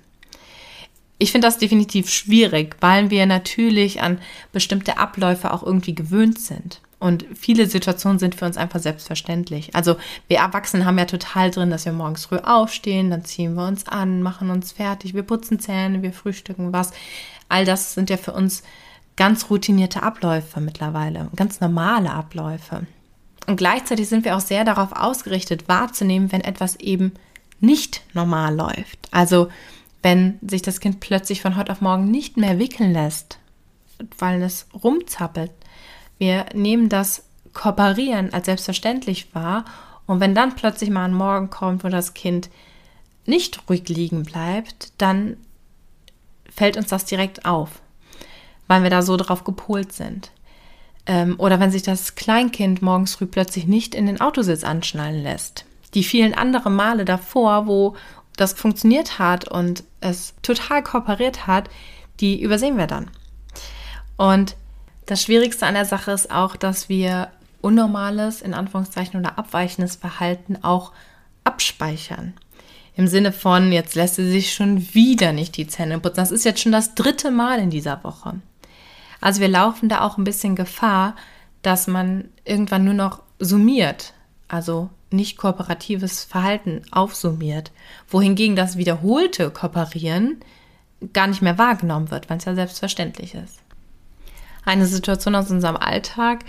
Ich 1.18 1.32
finde 1.32 1.48
das 1.48 1.58
definitiv 1.58 2.10
schwierig, 2.10 2.78
weil 2.80 3.10
wir 3.10 3.26
natürlich 3.26 4.02
an 4.02 4.20
bestimmte 4.54 5.00
Abläufe 5.00 5.52
auch 5.52 5.64
irgendwie 5.64 5.96
gewöhnt 5.96 6.40
sind. 6.40 6.80
Und 7.00 7.26
viele 7.36 7.68
Situationen 7.68 8.18
sind 8.18 8.34
für 8.34 8.46
uns 8.46 8.58
einfach 8.58 8.80
selbstverständlich. 8.80 9.76
Also 9.76 9.98
wir 10.28 10.38
Erwachsenen 10.38 10.86
haben 10.86 10.98
ja 10.98 11.06
total 11.06 11.52
drin, 11.52 11.70
dass 11.70 11.86
wir 11.86 11.92
morgens 11.92 12.26
früh 12.26 12.38
aufstehen, 12.38 13.12
dann 13.12 13.24
ziehen 13.24 13.54
wir 13.54 13.68
uns 13.68 13.88
an, 13.88 14.24
machen 14.24 14.50
uns 14.50 14.72
fertig, 14.72 15.14
wir 15.14 15.24
putzen 15.24 15.60
Zähne, 15.60 16.02
wir 16.02 16.12
frühstücken 16.12 16.74
was. 16.74 16.92
All 17.50 17.66
das 17.66 17.94
sind 17.94 18.10
ja 18.10 18.18
für 18.18 18.34
uns 18.34 18.64
ganz 19.16 19.50
routinierte 19.50 20.02
Abläufe 20.02 20.60
mittlerweile, 20.60 21.30
ganz 21.36 21.60
normale 21.60 22.12
Abläufe. 22.12 22.88
Und 23.46 23.58
gleichzeitig 23.58 24.10
sind 24.10 24.26
wir 24.26 24.36
auch 24.36 24.42
sehr 24.42 24.66
darauf 24.66 24.92
ausgerichtet, 24.92 25.68
wahrzunehmen, 25.68 26.32
wenn 26.32 26.42
etwas 26.42 26.78
eben 26.78 27.14
nicht 27.60 28.02
normal 28.14 28.56
läuft. 28.56 29.08
Also 29.12 29.50
wenn 30.02 30.40
sich 30.42 30.62
das 30.62 30.80
Kind 30.80 31.00
plötzlich 31.00 31.42
von 31.42 31.56
heute 31.56 31.72
auf 31.72 31.82
morgen 31.82 32.10
nicht 32.10 32.38
mehr 32.38 32.60
wickeln 32.60 32.94
lässt, 32.94 33.40
weil 34.20 34.42
es 34.42 34.68
rumzappelt. 34.84 35.52
Wir 36.18 36.46
nehmen 36.54 36.90
das 36.90 37.24
Kooperieren 37.54 38.34
als 38.34 38.46
selbstverständlich 38.46 39.34
wahr 39.34 39.66
und 40.06 40.20
wenn 40.20 40.36
dann 40.36 40.56
plötzlich 40.56 40.90
mal 40.90 41.06
ein 41.06 41.14
Morgen 41.14 41.50
kommt, 41.50 41.84
wo 41.84 41.90
das 41.90 42.14
Kind 42.14 42.50
nicht 43.26 43.70
ruhig 43.70 43.88
liegen 43.90 44.24
bleibt, 44.24 44.94
dann 44.98 45.38
fällt 46.50 46.78
uns 46.78 46.88
das 46.88 47.06
direkt 47.06 47.46
auf, 47.46 47.82
weil 48.68 48.84
wir 48.84 48.90
da 48.90 49.02
so 49.02 49.18
drauf 49.18 49.44
gepolt 49.44 49.92
sind. 49.92 50.32
Ähm, 51.06 51.36
oder 51.38 51.60
wenn 51.60 51.72
sich 51.72 51.84
das 51.84 52.16
Kleinkind 52.16 52.82
morgens 52.82 53.16
früh 53.16 53.26
plötzlich 53.26 53.68
nicht 53.68 53.96
in 53.96 54.06
den 54.06 54.22
Autositz 54.22 54.64
anschnallen 54.64 55.22
lässt. 55.22 55.66
Die 55.94 56.04
vielen 56.04 56.34
anderen 56.34 56.76
Male 56.76 57.06
davor, 57.06 57.68
wo 57.68 57.96
das 58.36 58.54
funktioniert 58.54 59.20
hat 59.20 59.48
und 59.48 59.84
es 60.00 60.34
total 60.42 60.84
kooperiert 60.84 61.48
hat, 61.48 61.70
die 62.20 62.42
übersehen 62.42 62.78
wir 62.78 62.88
dann. 62.88 63.10
Und 64.16 64.56
das 65.08 65.24
Schwierigste 65.24 65.66
an 65.66 65.74
der 65.74 65.86
Sache 65.86 66.12
ist 66.12 66.30
auch, 66.32 66.56
dass 66.56 66.90
wir 66.90 67.30
unnormales, 67.62 68.42
in 68.42 68.54
Anführungszeichen 68.54 69.20
oder 69.20 69.40
abweichendes 69.40 69.96
Verhalten 69.96 70.58
auch 70.62 70.92
abspeichern. 71.44 72.34
Im 72.96 73.08
Sinne 73.08 73.32
von, 73.32 73.72
jetzt 73.72 73.96
lässt 73.96 74.16
sie 74.16 74.30
sich 74.30 74.54
schon 74.54 74.94
wieder 74.94 75.32
nicht 75.32 75.56
die 75.56 75.68
Zähne 75.68 76.00
putzen. 76.00 76.18
Das 76.18 76.32
ist 76.32 76.46
jetzt 76.46 76.62
schon 76.62 76.72
das 76.72 76.94
dritte 76.94 77.32
Mal 77.32 77.60
in 77.60 77.70
dieser 77.70 78.04
Woche. 78.04 78.36
Also 79.22 79.40
wir 79.40 79.48
laufen 79.48 79.88
da 79.88 80.02
auch 80.02 80.18
ein 80.18 80.24
bisschen 80.24 80.56
Gefahr, 80.56 81.16
dass 81.62 81.88
man 81.88 82.26
irgendwann 82.44 82.84
nur 82.84 82.94
noch 82.94 83.22
summiert, 83.40 84.14
also 84.48 84.90
nicht 85.10 85.38
kooperatives 85.38 86.26
Verhalten 86.26 86.82
aufsummiert, 86.92 87.72
wohingegen 88.10 88.56
das 88.56 88.78
wiederholte 88.78 89.52
Kooperieren 89.52 90.42
gar 91.14 91.28
nicht 91.28 91.42
mehr 91.42 91.58
wahrgenommen 91.58 92.12
wird, 92.12 92.30
weil 92.30 92.38
es 92.38 92.46
ja 92.46 92.56
selbstverständlich 92.56 93.36
ist. 93.36 93.60
Eine 94.68 94.86
Situation 94.86 95.34
aus 95.34 95.50
unserem 95.50 95.78
Alltag. 95.78 96.40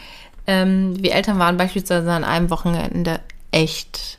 Ähm, 0.49 1.01
wir 1.01 1.15
Eltern 1.15 1.39
waren 1.39 1.57
beispielsweise 1.57 2.11
an 2.11 2.25
einem 2.25 2.51
Wochenende 2.51 3.21
echt, 3.53 4.19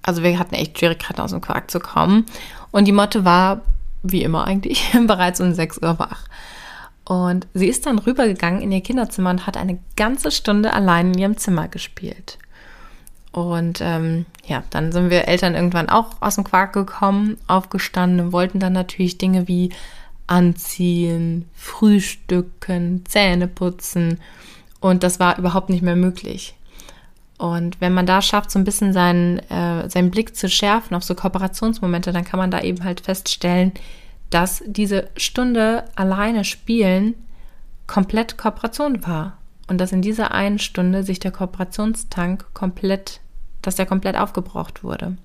also 0.00 0.22
wir 0.22 0.38
hatten 0.38 0.54
echt 0.54 0.78
Schwierigkeiten 0.78 1.20
aus 1.20 1.32
dem 1.32 1.42
Quark 1.42 1.70
zu 1.70 1.78
kommen. 1.78 2.24
Und 2.70 2.86
die 2.86 2.92
Motte 2.92 3.26
war, 3.26 3.60
wie 4.02 4.22
immer 4.22 4.46
eigentlich, 4.46 4.90
bereits 5.06 5.42
um 5.42 5.52
6 5.52 5.82
Uhr 5.82 5.98
wach. 5.98 6.24
Und 7.04 7.46
sie 7.52 7.66
ist 7.66 7.84
dann 7.84 7.98
rübergegangen 7.98 8.62
in 8.62 8.72
ihr 8.72 8.80
Kinderzimmer 8.80 9.28
und 9.28 9.46
hat 9.46 9.58
eine 9.58 9.80
ganze 9.96 10.30
Stunde 10.30 10.72
allein 10.72 11.12
in 11.12 11.18
ihrem 11.18 11.36
Zimmer 11.36 11.68
gespielt. 11.68 12.38
Und 13.32 13.82
ähm, 13.82 14.24
ja, 14.46 14.64
dann 14.70 14.92
sind 14.92 15.10
wir 15.10 15.28
Eltern 15.28 15.54
irgendwann 15.54 15.90
auch 15.90 16.22
aus 16.22 16.36
dem 16.36 16.44
Quark 16.44 16.72
gekommen, 16.72 17.36
aufgestanden 17.48 18.28
und 18.28 18.32
wollten 18.32 18.60
dann 18.60 18.72
natürlich 18.72 19.18
Dinge 19.18 19.46
wie 19.46 19.74
anziehen, 20.26 21.46
frühstücken, 21.54 23.04
Zähne 23.06 23.48
putzen. 23.48 24.20
Und 24.80 25.02
das 25.02 25.20
war 25.20 25.38
überhaupt 25.38 25.70
nicht 25.70 25.82
mehr 25.82 25.96
möglich. 25.96 26.54
Und 27.38 27.80
wenn 27.80 27.92
man 27.92 28.06
da 28.06 28.22
schafft, 28.22 28.50
so 28.50 28.58
ein 28.58 28.64
bisschen 28.64 28.92
seinen, 28.92 29.38
äh, 29.50 29.88
seinen 29.90 30.10
Blick 30.10 30.36
zu 30.36 30.48
schärfen 30.48 30.96
auf 30.96 31.04
so 31.04 31.14
Kooperationsmomente, 31.14 32.12
dann 32.12 32.24
kann 32.24 32.38
man 32.38 32.50
da 32.50 32.62
eben 32.62 32.82
halt 32.82 33.00
feststellen, 33.00 33.72
dass 34.30 34.62
diese 34.66 35.10
Stunde 35.16 35.84
alleine 35.94 36.44
spielen 36.44 37.14
komplett 37.86 38.38
Kooperation 38.38 39.06
war. 39.06 39.38
Und 39.68 39.78
dass 39.78 39.92
in 39.92 40.02
dieser 40.02 40.32
einen 40.32 40.58
Stunde 40.58 41.02
sich 41.02 41.18
der 41.18 41.32
Kooperationstank 41.32 42.46
komplett 42.54 43.20
dass 43.66 43.76
der 43.76 43.86
komplett 43.86 44.16
aufgebraucht 44.16 44.84
wurde. 44.84 45.16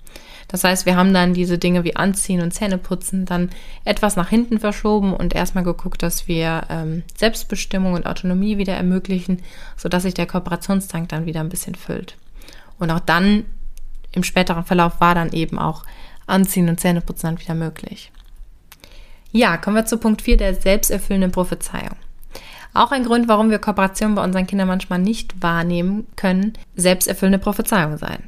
Das 0.48 0.64
heißt, 0.64 0.84
wir 0.84 0.96
haben 0.96 1.14
dann 1.14 1.34
diese 1.34 1.58
Dinge 1.58 1.84
wie 1.84 1.96
Anziehen 1.96 2.42
und 2.42 2.52
Zähneputzen 2.52 3.24
dann 3.24 3.50
etwas 3.84 4.16
nach 4.16 4.28
hinten 4.28 4.58
verschoben 4.58 5.14
und 5.14 5.34
erstmal 5.34 5.64
geguckt, 5.64 6.02
dass 6.02 6.28
wir 6.28 6.62
ähm, 6.68 7.04
Selbstbestimmung 7.16 7.94
und 7.94 8.06
Autonomie 8.06 8.58
wieder 8.58 8.74
ermöglichen, 8.74 9.40
sodass 9.76 10.02
sich 10.02 10.14
der 10.14 10.26
Kooperationstank 10.26 11.08
dann 11.08 11.26
wieder 11.26 11.40
ein 11.40 11.48
bisschen 11.48 11.74
füllt. 11.74 12.16
Und 12.78 12.90
auch 12.90 13.00
dann 13.00 13.44
im 14.12 14.24
späteren 14.24 14.64
Verlauf 14.64 15.00
war 15.00 15.14
dann 15.14 15.32
eben 15.32 15.58
auch 15.58 15.84
Anziehen 16.26 16.68
und 16.68 16.80
Zähneputzen 16.80 17.30
dann 17.30 17.40
wieder 17.40 17.54
möglich. 17.54 18.12
Ja, 19.30 19.56
kommen 19.56 19.76
wir 19.76 19.86
zu 19.86 19.96
Punkt 19.96 20.20
4 20.20 20.36
der 20.36 20.54
selbsterfüllenden 20.54 21.32
Prophezeiung. 21.32 21.96
Auch 22.74 22.90
ein 22.92 23.04
Grund, 23.04 23.28
warum 23.28 23.50
wir 23.50 23.58
Kooperation 23.58 24.14
bei 24.14 24.24
unseren 24.24 24.46
Kindern 24.46 24.68
manchmal 24.68 24.98
nicht 24.98 25.42
wahrnehmen 25.42 26.06
können, 26.16 26.54
selbsterfüllende 26.74 27.38
Prophezeiung 27.38 27.98
sein. 27.98 28.22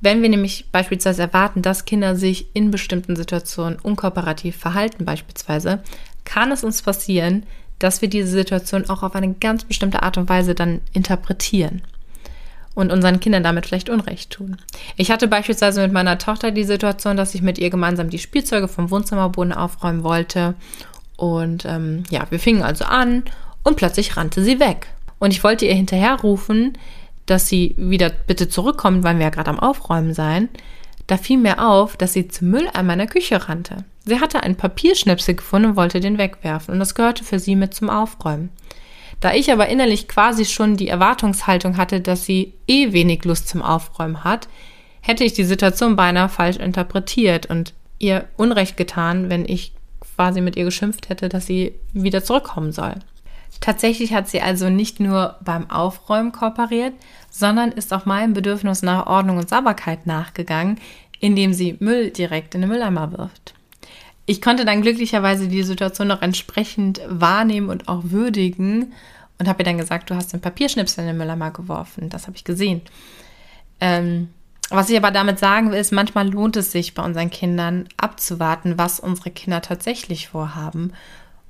Wenn 0.00 0.22
wir 0.22 0.28
nämlich 0.28 0.66
beispielsweise 0.72 1.22
erwarten, 1.22 1.62
dass 1.62 1.84
Kinder 1.84 2.16
sich 2.16 2.46
in 2.54 2.70
bestimmten 2.70 3.16
Situationen 3.16 3.78
unkooperativ 3.78 4.56
verhalten 4.56 5.04
beispielsweise, 5.04 5.82
kann 6.24 6.52
es 6.52 6.64
uns 6.64 6.82
passieren, 6.82 7.44
dass 7.78 8.02
wir 8.02 8.08
diese 8.08 8.28
Situation 8.28 8.88
auch 8.88 9.02
auf 9.02 9.14
eine 9.14 9.34
ganz 9.34 9.64
bestimmte 9.64 10.02
Art 10.02 10.16
und 10.18 10.28
Weise 10.28 10.54
dann 10.54 10.80
interpretieren 10.92 11.82
und 12.74 12.92
unseren 12.92 13.20
Kindern 13.20 13.42
damit 13.42 13.66
vielleicht 13.66 13.90
Unrecht 13.90 14.30
tun. 14.30 14.56
Ich 14.96 15.10
hatte 15.10 15.28
beispielsweise 15.28 15.82
mit 15.82 15.92
meiner 15.92 16.18
Tochter 16.18 16.50
die 16.50 16.64
Situation, 16.64 17.16
dass 17.16 17.34
ich 17.34 17.42
mit 17.42 17.58
ihr 17.58 17.70
gemeinsam 17.70 18.10
die 18.10 18.18
Spielzeuge 18.18 18.68
vom 18.68 18.90
Wohnzimmerboden 18.90 19.52
aufräumen 19.52 20.02
wollte. 20.02 20.54
Und 21.16 21.64
ähm, 21.64 22.04
ja, 22.10 22.26
wir 22.30 22.38
fingen 22.38 22.62
also 22.62 22.84
an 22.84 23.24
und 23.62 23.76
plötzlich 23.76 24.16
rannte 24.16 24.42
sie 24.42 24.60
weg. 24.60 24.88
Und 25.18 25.32
ich 25.32 25.44
wollte 25.44 25.66
ihr 25.66 25.74
hinterherrufen, 25.74 26.78
dass 27.26 27.48
sie 27.48 27.74
wieder 27.76 28.10
bitte 28.10 28.48
zurückkommt, 28.48 29.04
weil 29.04 29.16
wir 29.16 29.24
ja 29.24 29.30
gerade 29.30 29.50
am 29.50 29.60
Aufräumen 29.60 30.14
seien. 30.14 30.48
Da 31.06 31.16
fiel 31.16 31.38
mir 31.38 31.64
auf, 31.64 31.96
dass 31.96 32.12
sie 32.12 32.28
zum 32.28 32.50
Mülleimer 32.50 32.92
in 32.94 32.98
der 33.00 33.08
Küche 33.08 33.48
rannte. 33.48 33.84
Sie 34.04 34.20
hatte 34.20 34.42
einen 34.42 34.56
Papierschnipsel 34.56 35.34
gefunden 35.34 35.70
und 35.70 35.76
wollte 35.76 36.00
den 36.00 36.18
wegwerfen. 36.18 36.72
Und 36.72 36.80
das 36.80 36.94
gehörte 36.94 37.24
für 37.24 37.38
sie 37.38 37.56
mit 37.56 37.74
zum 37.74 37.90
Aufräumen. 37.90 38.50
Da 39.20 39.34
ich 39.34 39.52
aber 39.52 39.68
innerlich 39.68 40.08
quasi 40.08 40.46
schon 40.46 40.76
die 40.76 40.88
Erwartungshaltung 40.88 41.76
hatte, 41.76 42.00
dass 42.00 42.24
sie 42.24 42.54
eh 42.66 42.92
wenig 42.92 43.24
Lust 43.24 43.48
zum 43.48 43.60
Aufräumen 43.60 44.24
hat, 44.24 44.48
hätte 45.02 45.24
ich 45.24 45.34
die 45.34 45.44
Situation 45.44 45.96
beinahe 45.96 46.28
falsch 46.28 46.56
interpretiert 46.56 47.46
und 47.46 47.74
ihr 47.98 48.26
Unrecht 48.36 48.76
getan, 48.76 49.28
wenn 49.28 49.44
ich 49.46 49.72
quasi 50.16 50.40
mit 50.40 50.56
ihr 50.56 50.64
geschimpft 50.64 51.08
hätte, 51.10 51.28
dass 51.28 51.46
sie 51.46 51.74
wieder 51.92 52.24
zurückkommen 52.24 52.72
soll. 52.72 52.94
Tatsächlich 53.60 54.14
hat 54.14 54.28
sie 54.28 54.40
also 54.40 54.70
nicht 54.70 55.00
nur 55.00 55.36
beim 55.44 55.70
Aufräumen 55.70 56.32
kooperiert, 56.32 56.94
sondern 57.30 57.72
ist 57.72 57.92
auch 57.92 58.06
meinem 58.06 58.32
Bedürfnis 58.32 58.82
nach 58.82 59.06
Ordnung 59.06 59.38
und 59.38 59.48
Sauberkeit 59.48 60.06
nachgegangen, 60.06 60.78
indem 61.20 61.52
sie 61.52 61.76
Müll 61.80 62.10
direkt 62.10 62.54
in 62.54 62.62
den 62.62 62.70
Mülleimer 62.70 63.12
wirft. 63.12 63.54
Ich 64.26 64.40
konnte 64.40 64.64
dann 64.64 64.82
glücklicherweise 64.82 65.48
die 65.48 65.62
Situation 65.62 66.08
noch 66.08 66.22
entsprechend 66.22 67.00
wahrnehmen 67.08 67.68
und 67.68 67.88
auch 67.88 68.02
würdigen 68.04 68.92
und 69.38 69.48
habe 69.48 69.62
ihr 69.62 69.64
dann 69.64 69.78
gesagt, 69.78 70.10
du 70.10 70.14
hast 70.14 70.32
den 70.32 70.40
Papierschnipsel 70.40 71.02
in 71.02 71.08
den 71.08 71.18
Mülleimer 71.18 71.50
geworfen. 71.50 72.08
Das 72.10 72.26
habe 72.26 72.36
ich 72.36 72.44
gesehen. 72.44 72.82
Ähm, 73.80 74.28
was 74.68 74.88
ich 74.88 74.96
aber 74.96 75.10
damit 75.10 75.38
sagen 75.40 75.72
will, 75.72 75.78
ist, 75.78 75.92
manchmal 75.92 76.30
lohnt 76.30 76.56
es 76.56 76.70
sich 76.70 76.94
bei 76.94 77.02
unseren 77.02 77.30
Kindern 77.30 77.88
abzuwarten, 77.96 78.78
was 78.78 79.00
unsere 79.00 79.30
Kinder 79.30 79.62
tatsächlich 79.62 80.28
vorhaben 80.28 80.92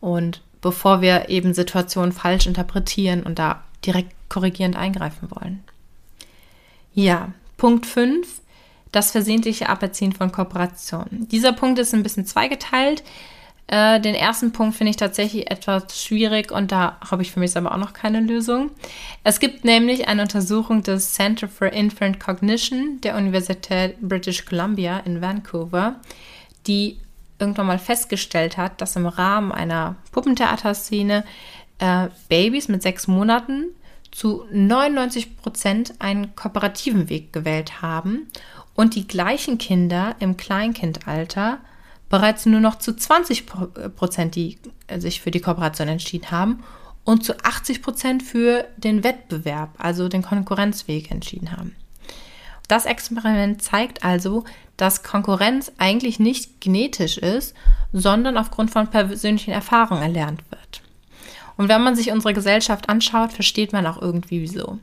und 0.01 0.41
bevor 0.61 1.01
wir 1.01 1.29
eben 1.29 1.55
Situationen 1.55 2.13
falsch 2.13 2.47
interpretieren 2.47 3.23
und 3.23 3.39
da 3.39 3.63
direkt 3.85 4.13
korrigierend 4.29 4.77
eingreifen 4.77 5.31
wollen. 5.31 5.65
Ja, 6.93 7.33
Punkt 7.57 7.87
5, 7.87 8.41
das 8.93 9.13
versehentliche 9.13 9.69
Aberziehen 9.69 10.13
von 10.13 10.33
Kooperationen. 10.33 11.29
Dieser 11.29 11.53
Punkt 11.53 11.79
ist 11.79 11.95
ein 11.95 12.03
bisschen 12.03 12.27
zweigeteilt. 12.27 13.03
Äh, 13.69 14.01
den 14.01 14.17
ersten 14.17 14.53
Punkt 14.53 14.75
finde 14.75 14.91
ich 14.91 14.97
tatsächlich 14.97 15.49
etwas 15.49 16.03
schwierig 16.03 16.51
und 16.51 16.73
da 16.73 16.99
habe 17.09 17.23
ich 17.23 17.31
für 17.31 17.39
mich 17.39 17.57
aber 17.57 17.73
auch 17.73 17.77
noch 17.77 17.93
keine 17.93 18.21
Lösung. 18.21 18.71
Es 19.23 19.39
gibt 19.39 19.65
nämlich 19.65 20.09
eine 20.09 20.23
Untersuchung 20.23 20.83
des 20.83 21.15
Center 21.15 21.47
for 21.47 21.69
Infant 21.69 22.19
Cognition 22.19 23.01
der 23.03 23.17
Universität 23.17 24.01
British 24.01 24.45
Columbia 24.45 24.99
in 25.05 25.21
Vancouver, 25.21 26.01
die 26.67 26.99
irgendwann 27.41 27.67
mal 27.67 27.79
festgestellt 27.79 28.57
hat, 28.57 28.81
dass 28.81 28.97
im 28.97 29.07
Rahmen 29.07 29.53
einer 29.53 29.97
Puppentheaterszene 30.13 31.25
äh, 31.79 32.09
Babys 32.29 32.69
mit 32.69 32.83
sechs 32.83 33.07
Monaten 33.07 33.75
zu 34.11 34.45
99 34.53 35.37
Prozent 35.37 35.95
einen 35.99 36.35
kooperativen 36.35 37.09
Weg 37.09 37.33
gewählt 37.33 37.81
haben 37.83 38.29
und 38.75 38.95
die 38.95 39.07
gleichen 39.07 39.59
Kinder 39.59 40.17
im 40.19 40.37
Kleinkindalter 40.37 41.59
bereits 42.09 42.45
nur 42.45 42.61
noch 42.61 42.77
zu 42.77 42.95
20 42.95 43.47
Prozent, 43.97 44.35
die 44.35 44.59
äh, 44.89 45.01
sich 45.01 45.21
für 45.21 45.31
die 45.31 45.41
Kooperation 45.41 45.89
entschieden 45.89 46.31
haben 46.31 46.63
und 47.05 47.25
zu 47.25 47.39
80 47.43 47.83
Prozent 47.83 48.23
für 48.23 48.67
den 48.77 49.03
Wettbewerb, 49.05 49.71
also 49.79 50.09
den 50.09 50.23
Konkurrenzweg 50.23 51.11
entschieden 51.11 51.53
haben. 51.53 51.77
Das 52.71 52.87
Experiment 52.87 53.61
zeigt 53.61 54.05
also, 54.05 54.45
dass 54.77 55.03
Konkurrenz 55.03 55.73
eigentlich 55.79 56.21
nicht 56.21 56.61
genetisch 56.61 57.19
ist, 57.19 57.53
sondern 57.93 58.37
aufgrund 58.37 58.71
von 58.71 58.87
persönlichen 58.87 59.51
Erfahrungen 59.51 60.03
erlernt 60.03 60.45
wird. 60.53 60.81
Und 61.57 61.69
wenn 61.69 61.83
man 61.83 61.97
sich 61.97 62.13
unsere 62.13 62.33
Gesellschaft 62.33 62.89
anschaut, 62.89 63.33
versteht 63.33 63.73
man 63.73 63.87
auch 63.87 64.01
irgendwie 64.01 64.41
wieso. 64.41 64.79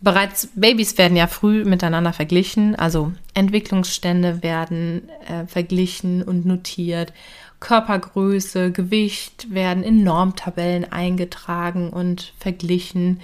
Bereits 0.00 0.48
Babys 0.56 0.98
werden 0.98 1.16
ja 1.16 1.28
früh 1.28 1.64
miteinander 1.64 2.12
verglichen, 2.12 2.74
also 2.74 3.12
Entwicklungsstände 3.34 4.42
werden 4.42 5.08
äh, 5.28 5.46
verglichen 5.46 6.24
und 6.24 6.44
notiert. 6.44 7.12
Körpergröße, 7.60 8.72
Gewicht 8.72 9.46
werden 9.54 9.84
in 9.84 10.02
Normtabellen 10.02 10.90
eingetragen 10.90 11.90
und 11.90 12.34
verglichen. 12.40 13.20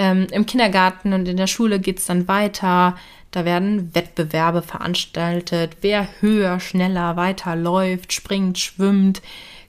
Ähm, 0.00 0.28
Im 0.30 0.46
Kindergarten 0.46 1.12
und 1.12 1.28
in 1.28 1.36
der 1.36 1.46
Schule 1.46 1.78
geht 1.78 1.98
es 1.98 2.06
dann 2.06 2.26
weiter. 2.26 2.96
Da 3.32 3.44
werden 3.44 3.94
Wettbewerbe 3.94 4.62
veranstaltet, 4.62 5.76
wer 5.82 6.08
höher, 6.20 6.58
schneller, 6.58 7.16
weiter 7.16 7.54
läuft, 7.54 8.14
springt, 8.14 8.58
schwimmt. 8.58 9.20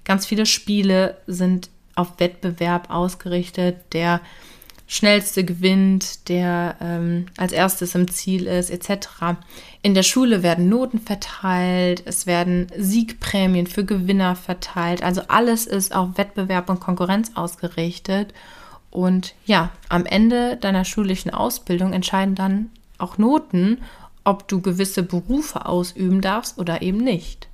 Ganz 0.05 0.25
viele 0.25 0.45
Spiele 0.45 1.17
sind 1.27 1.69
auf 1.95 2.17
Wettbewerb 2.17 2.89
ausgerichtet. 2.89 3.75
Der 3.91 4.21
schnellste 4.87 5.43
gewinnt, 5.43 6.29
der 6.29 6.77
ähm, 6.79 7.25
als 7.35 7.51
erstes 7.51 7.93
im 7.93 8.09
Ziel 8.09 8.47
ist, 8.47 8.69
etc. 8.69 9.09
In 9.81 9.93
der 9.95 10.03
Schule 10.03 10.43
werden 10.43 10.69
Noten 10.69 10.99
verteilt, 10.99 12.03
es 12.05 12.25
werden 12.25 12.67
Siegprämien 12.77 13.67
für 13.67 13.83
Gewinner 13.83 14.37
verteilt. 14.37 15.03
Also 15.03 15.23
alles 15.27 15.67
ist 15.67 15.93
auf 15.93 16.17
Wettbewerb 16.17 16.69
und 16.69 16.79
Konkurrenz 16.79 17.31
ausgerichtet. 17.35 18.33
Und 18.91 19.33
ja, 19.45 19.71
am 19.89 20.05
Ende 20.05 20.57
deiner 20.57 20.85
schulischen 20.85 21.31
Ausbildung 21.31 21.93
entscheiden 21.93 22.35
dann 22.35 22.69
auch 22.97 23.17
Noten, 23.17 23.79
ob 24.23 24.47
du 24.47 24.61
gewisse 24.61 25.01
Berufe 25.01 25.65
ausüben 25.65 26.21
darfst 26.21 26.59
oder 26.59 26.81
eben 26.81 26.97
nicht. 26.97 27.47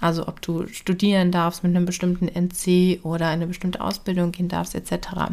Also 0.00 0.28
ob 0.28 0.42
du 0.42 0.66
studieren 0.68 1.32
darfst 1.32 1.64
mit 1.64 1.74
einem 1.74 1.86
bestimmten 1.86 2.28
NC 2.28 3.04
oder 3.04 3.28
eine 3.28 3.46
bestimmte 3.46 3.80
Ausbildung 3.80 4.32
gehen 4.32 4.48
darfst, 4.48 4.74
etc. 4.74 5.32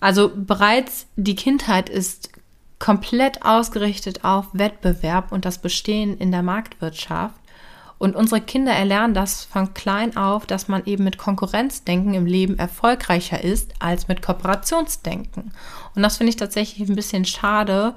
Also 0.00 0.32
bereits 0.34 1.06
die 1.16 1.36
Kindheit 1.36 1.88
ist 1.88 2.30
komplett 2.78 3.44
ausgerichtet 3.44 4.24
auf 4.24 4.46
Wettbewerb 4.52 5.30
und 5.30 5.44
das 5.44 5.58
Bestehen 5.58 6.16
in 6.16 6.32
der 6.32 6.42
Marktwirtschaft. 6.42 7.39
Und 8.00 8.16
unsere 8.16 8.40
Kinder 8.40 8.72
erlernen 8.72 9.12
das 9.12 9.44
von 9.44 9.74
klein 9.74 10.16
auf, 10.16 10.46
dass 10.46 10.68
man 10.68 10.86
eben 10.86 11.04
mit 11.04 11.18
Konkurrenzdenken 11.18 12.14
im 12.14 12.24
Leben 12.24 12.58
erfolgreicher 12.58 13.44
ist 13.44 13.74
als 13.78 14.08
mit 14.08 14.22
Kooperationsdenken. 14.22 15.52
Und 15.94 16.02
das 16.02 16.16
finde 16.16 16.30
ich 16.30 16.36
tatsächlich 16.36 16.88
ein 16.88 16.96
bisschen 16.96 17.26
schade. 17.26 17.92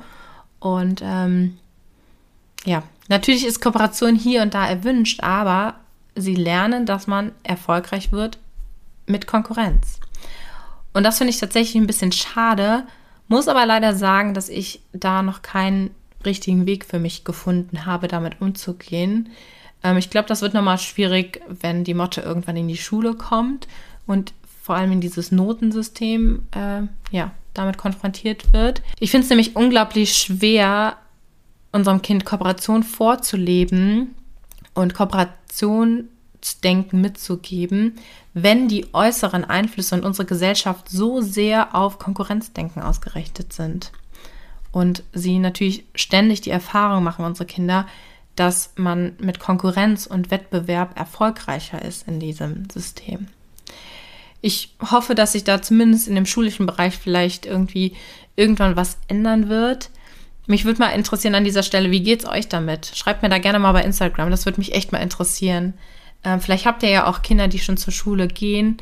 Und 0.59 1.01
ähm, 1.01 1.57
ja, 2.65 2.83
natürlich 3.07 3.45
ist 3.45 3.61
Kooperation 3.61 4.17
hier 4.17 4.41
und 4.41 4.53
da 4.53 4.67
erwünscht, 4.67 5.23
aber 5.23 5.75
sie 6.15 6.35
lernen, 6.35 6.85
dass 6.85 7.07
man 7.07 7.31
erfolgreich 7.43 8.11
wird 8.11 8.39
mit 9.05 9.25
Konkurrenz. 9.25 10.01
Und 10.91 11.03
das 11.03 11.17
finde 11.17 11.31
ich 11.31 11.39
tatsächlich 11.39 11.81
ein 11.81 11.87
bisschen 11.87 12.11
schade, 12.11 12.85
muss 13.29 13.47
aber 13.47 13.65
leider 13.65 13.95
sagen, 13.95 14.33
dass 14.33 14.49
ich 14.49 14.81
da 14.91 15.21
noch 15.21 15.43
keinen 15.43 15.91
richtigen 16.25 16.65
Weg 16.65 16.83
für 16.83 16.99
mich 16.99 17.23
gefunden 17.23 17.85
habe, 17.85 18.09
damit 18.09 18.41
umzugehen. 18.41 19.29
Ähm, 19.83 19.97
ich 19.97 20.09
glaube, 20.09 20.27
das 20.27 20.41
wird 20.41 20.53
nochmal 20.53 20.77
schwierig, 20.77 21.41
wenn 21.47 21.83
die 21.83 21.93
Motte 21.93 22.21
irgendwann 22.21 22.57
in 22.57 22.67
die 22.67 22.77
Schule 22.77 23.13
kommt 23.13 23.67
und 24.07 24.33
vor 24.61 24.75
allem 24.75 24.93
in 24.93 25.01
dieses 25.01 25.31
Notensystem, 25.31 26.43
äh, 26.51 26.83
ja, 27.11 27.31
damit 27.53 27.77
konfrontiert 27.77 28.53
wird. 28.53 28.81
Ich 28.99 29.11
finde 29.11 29.25
es 29.25 29.29
nämlich 29.29 29.55
unglaublich 29.55 30.17
schwer, 30.17 30.97
unserem 31.71 32.01
Kind 32.01 32.25
Kooperation 32.25 32.83
vorzuleben 32.83 34.15
und 34.73 34.93
Kooperation 34.93 36.09
Denken 36.63 36.99
mitzugeben, 37.01 37.95
wenn 38.33 38.67
die 38.67 38.93
äußeren 38.93 39.45
Einflüsse 39.45 39.95
in 39.95 40.03
unserer 40.03 40.25
Gesellschaft 40.25 40.89
so 40.89 41.21
sehr 41.21 41.73
auf 41.75 41.99
Konkurrenzdenken 41.99 42.81
ausgerichtet 42.81 43.53
sind. 43.53 43.91
Und 44.71 45.03
sie 45.13 45.39
natürlich 45.39 45.85
ständig 45.95 46.41
die 46.41 46.49
Erfahrung 46.49 47.03
machen, 47.03 47.23
unsere 47.23 47.45
Kinder, 47.45 47.87
dass 48.35 48.71
man 48.75 49.13
mit 49.19 49.39
Konkurrenz 49.39 50.05
und 50.07 50.31
Wettbewerb 50.31 50.97
erfolgreicher 50.97 51.81
ist 51.81 52.07
in 52.07 52.19
diesem 52.19 52.67
System. 52.71 53.27
Ich 54.41 54.75
hoffe, 54.91 55.15
dass 55.15 55.31
sich 55.31 55.43
da 55.43 55.61
zumindest 55.61 56.07
in 56.07 56.15
dem 56.15 56.25
schulischen 56.25 56.65
Bereich 56.65 56.97
vielleicht 56.97 57.45
irgendwie 57.45 57.95
irgendwann 58.35 58.75
was 58.75 58.97
ändern 59.07 59.47
wird. 59.47 59.89
Mich 60.47 60.65
würde 60.65 60.79
mal 60.79 60.89
interessieren 60.89 61.35
an 61.35 61.45
dieser 61.45 61.63
Stelle, 61.63 61.91
wie 61.91 62.03
geht's 62.03 62.25
euch 62.25 62.49
damit? 62.49 62.91
Schreibt 62.93 63.23
mir 63.23 63.29
da 63.29 63.37
gerne 63.37 63.59
mal 63.59 63.71
bei 63.71 63.83
Instagram, 63.83 64.31
das 64.31 64.45
würde 64.45 64.59
mich 64.59 64.73
echt 64.73 64.91
mal 64.91 64.97
interessieren. 64.97 65.73
Ähm, 66.25 66.41
vielleicht 66.41 66.65
habt 66.65 66.83
ihr 66.83 66.89
ja 66.89 67.07
auch 67.07 67.21
Kinder, 67.21 67.47
die 67.47 67.59
schon 67.59 67.77
zur 67.77 67.93
Schule 67.93 68.27
gehen. 68.27 68.77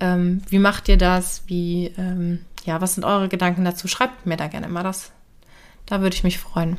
Ähm, 0.00 0.42
wie 0.48 0.58
macht 0.58 0.88
ihr 0.88 0.96
das? 0.96 1.42
Wie, 1.46 1.92
ähm, 1.98 2.44
ja, 2.64 2.80
was 2.80 2.94
sind 2.94 3.04
eure 3.04 3.28
Gedanken 3.28 3.64
dazu? 3.64 3.88
Schreibt 3.88 4.26
mir 4.26 4.36
da 4.36 4.46
gerne 4.46 4.68
mal 4.68 4.82
das. 4.82 5.12
Da 5.86 6.00
würde 6.00 6.16
ich 6.16 6.24
mich 6.24 6.38
freuen. 6.38 6.78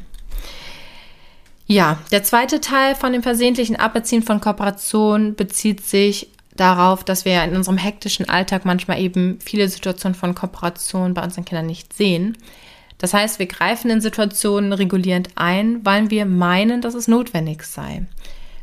Ja, 1.66 2.00
der 2.12 2.24
zweite 2.24 2.60
Teil 2.60 2.96
von 2.96 3.14
dem 3.14 3.24
versehentlichen 3.24 3.76
Aberziehen 3.76 4.24
von 4.24 4.42
Kooperation 4.42 5.36
bezieht 5.36 5.82
sich 5.82 6.30
darauf, 6.56 7.04
dass 7.04 7.26
wir 7.26 7.44
in 7.44 7.56
unserem 7.56 7.78
hektischen 7.78 8.30
Alltag 8.30 8.66
manchmal 8.66 9.00
eben 9.00 9.40
viele 9.40 9.68
Situationen 9.68 10.16
von 10.16 10.36
Kooperation 10.36 11.14
bei 11.14 11.24
unseren 11.24 11.46
Kindern 11.46 11.66
nicht 11.66 11.94
sehen. 11.94 12.38
Das 12.98 13.14
heißt, 13.14 13.40
wir 13.40 13.48
greifen 13.48 13.90
in 13.90 14.02
Situationen 14.02 14.72
regulierend 14.72 15.30
ein, 15.36 15.86
weil 15.86 16.10
wir 16.10 16.26
meinen, 16.26 16.82
dass 16.82 16.94
es 16.94 17.08
notwendig 17.08 17.64
sei. 17.64 18.06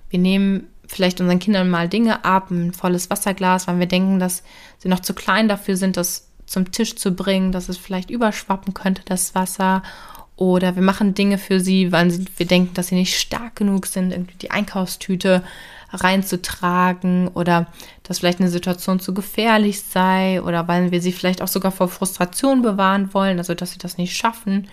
Wir 0.09 0.19
nehmen 0.19 0.67
vielleicht 0.87 1.21
unseren 1.21 1.39
Kindern 1.39 1.71
mal 1.71 1.89
Dinge 1.89 2.25
ab, 2.25 2.51
ein 2.51 2.73
volles 2.73 3.11
Wasserglas, 3.11 3.67
weil 3.67 3.79
wir 3.79 3.87
denken, 3.87 4.19
dass 4.19 4.43
sie 4.79 4.89
noch 4.89 5.01
zu 5.01 5.15
klein 5.15 5.49
dafür 5.49 5.77
sind, 5.77 5.97
das 5.97 6.29
zum 6.47 6.73
Tisch 6.73 6.97
zu 6.97 7.13
bringen, 7.13 7.53
dass 7.53 7.69
es 7.69 7.79
vielleicht 7.79 8.11
überschwappen 8.11 8.75
könnte, 8.75 9.03
das 9.05 9.35
Wasser. 9.35 9.83
Oder 10.41 10.75
wir 10.75 10.83
machen 10.83 11.13
Dinge 11.13 11.37
für 11.37 11.61
sie, 11.61 11.93
weil 11.93 12.19
wir 12.39 12.47
denken, 12.47 12.73
dass 12.73 12.87
sie 12.87 12.95
nicht 12.95 13.21
stark 13.21 13.57
genug 13.57 13.85
sind, 13.85 14.11
irgendwie 14.11 14.39
die 14.39 14.51
Einkaufstüte 14.51 15.45
reinzutragen 15.93 17.29
oder 17.29 17.67
dass 18.05 18.21
vielleicht 18.21 18.41
eine 18.41 18.49
Situation 18.49 19.01
zu 19.01 19.13
gefährlich 19.13 19.83
sei 19.83 20.41
oder 20.41 20.67
weil 20.67 20.93
wir 20.93 21.03
sie 21.03 21.13
vielleicht 21.13 21.43
auch 21.43 21.49
sogar 21.49 21.73
vor 21.73 21.89
Frustration 21.89 22.63
bewahren 22.63 23.13
wollen, 23.13 23.37
also 23.37 23.53
dass 23.53 23.73
sie 23.73 23.79
das 23.79 23.99
nicht 23.99 24.17
schaffen. 24.17 24.69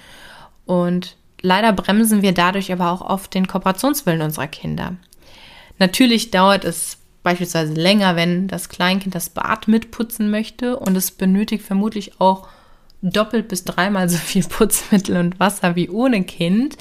Und 0.65 1.17
leider 1.41 1.73
bremsen 1.73 2.21
wir 2.21 2.31
dadurch 2.31 2.71
aber 2.71 2.89
auch 2.89 3.01
oft 3.01 3.33
den 3.33 3.47
Kooperationswillen 3.47 4.21
unserer 4.21 4.47
Kinder. 4.47 4.95
Natürlich 5.79 6.31
dauert 6.31 6.63
es 6.63 6.99
beispielsweise 7.23 7.73
länger, 7.73 8.15
wenn 8.15 8.47
das 8.47 8.69
Kleinkind 8.69 9.13
das 9.13 9.27
Bad 9.31 9.67
mitputzen 9.67 10.31
möchte 10.31 10.79
und 10.79 10.95
es 10.95 11.11
benötigt 11.11 11.65
vermutlich 11.65 12.21
auch 12.21 12.47
doppelt 13.01 13.47
bis 13.47 13.63
dreimal 13.63 14.09
so 14.09 14.17
viel 14.17 14.43
Putzmittel 14.43 15.17
und 15.17 15.39
Wasser 15.39 15.75
wie 15.75 15.89
ohne 15.89 16.23
Kind. 16.23 16.77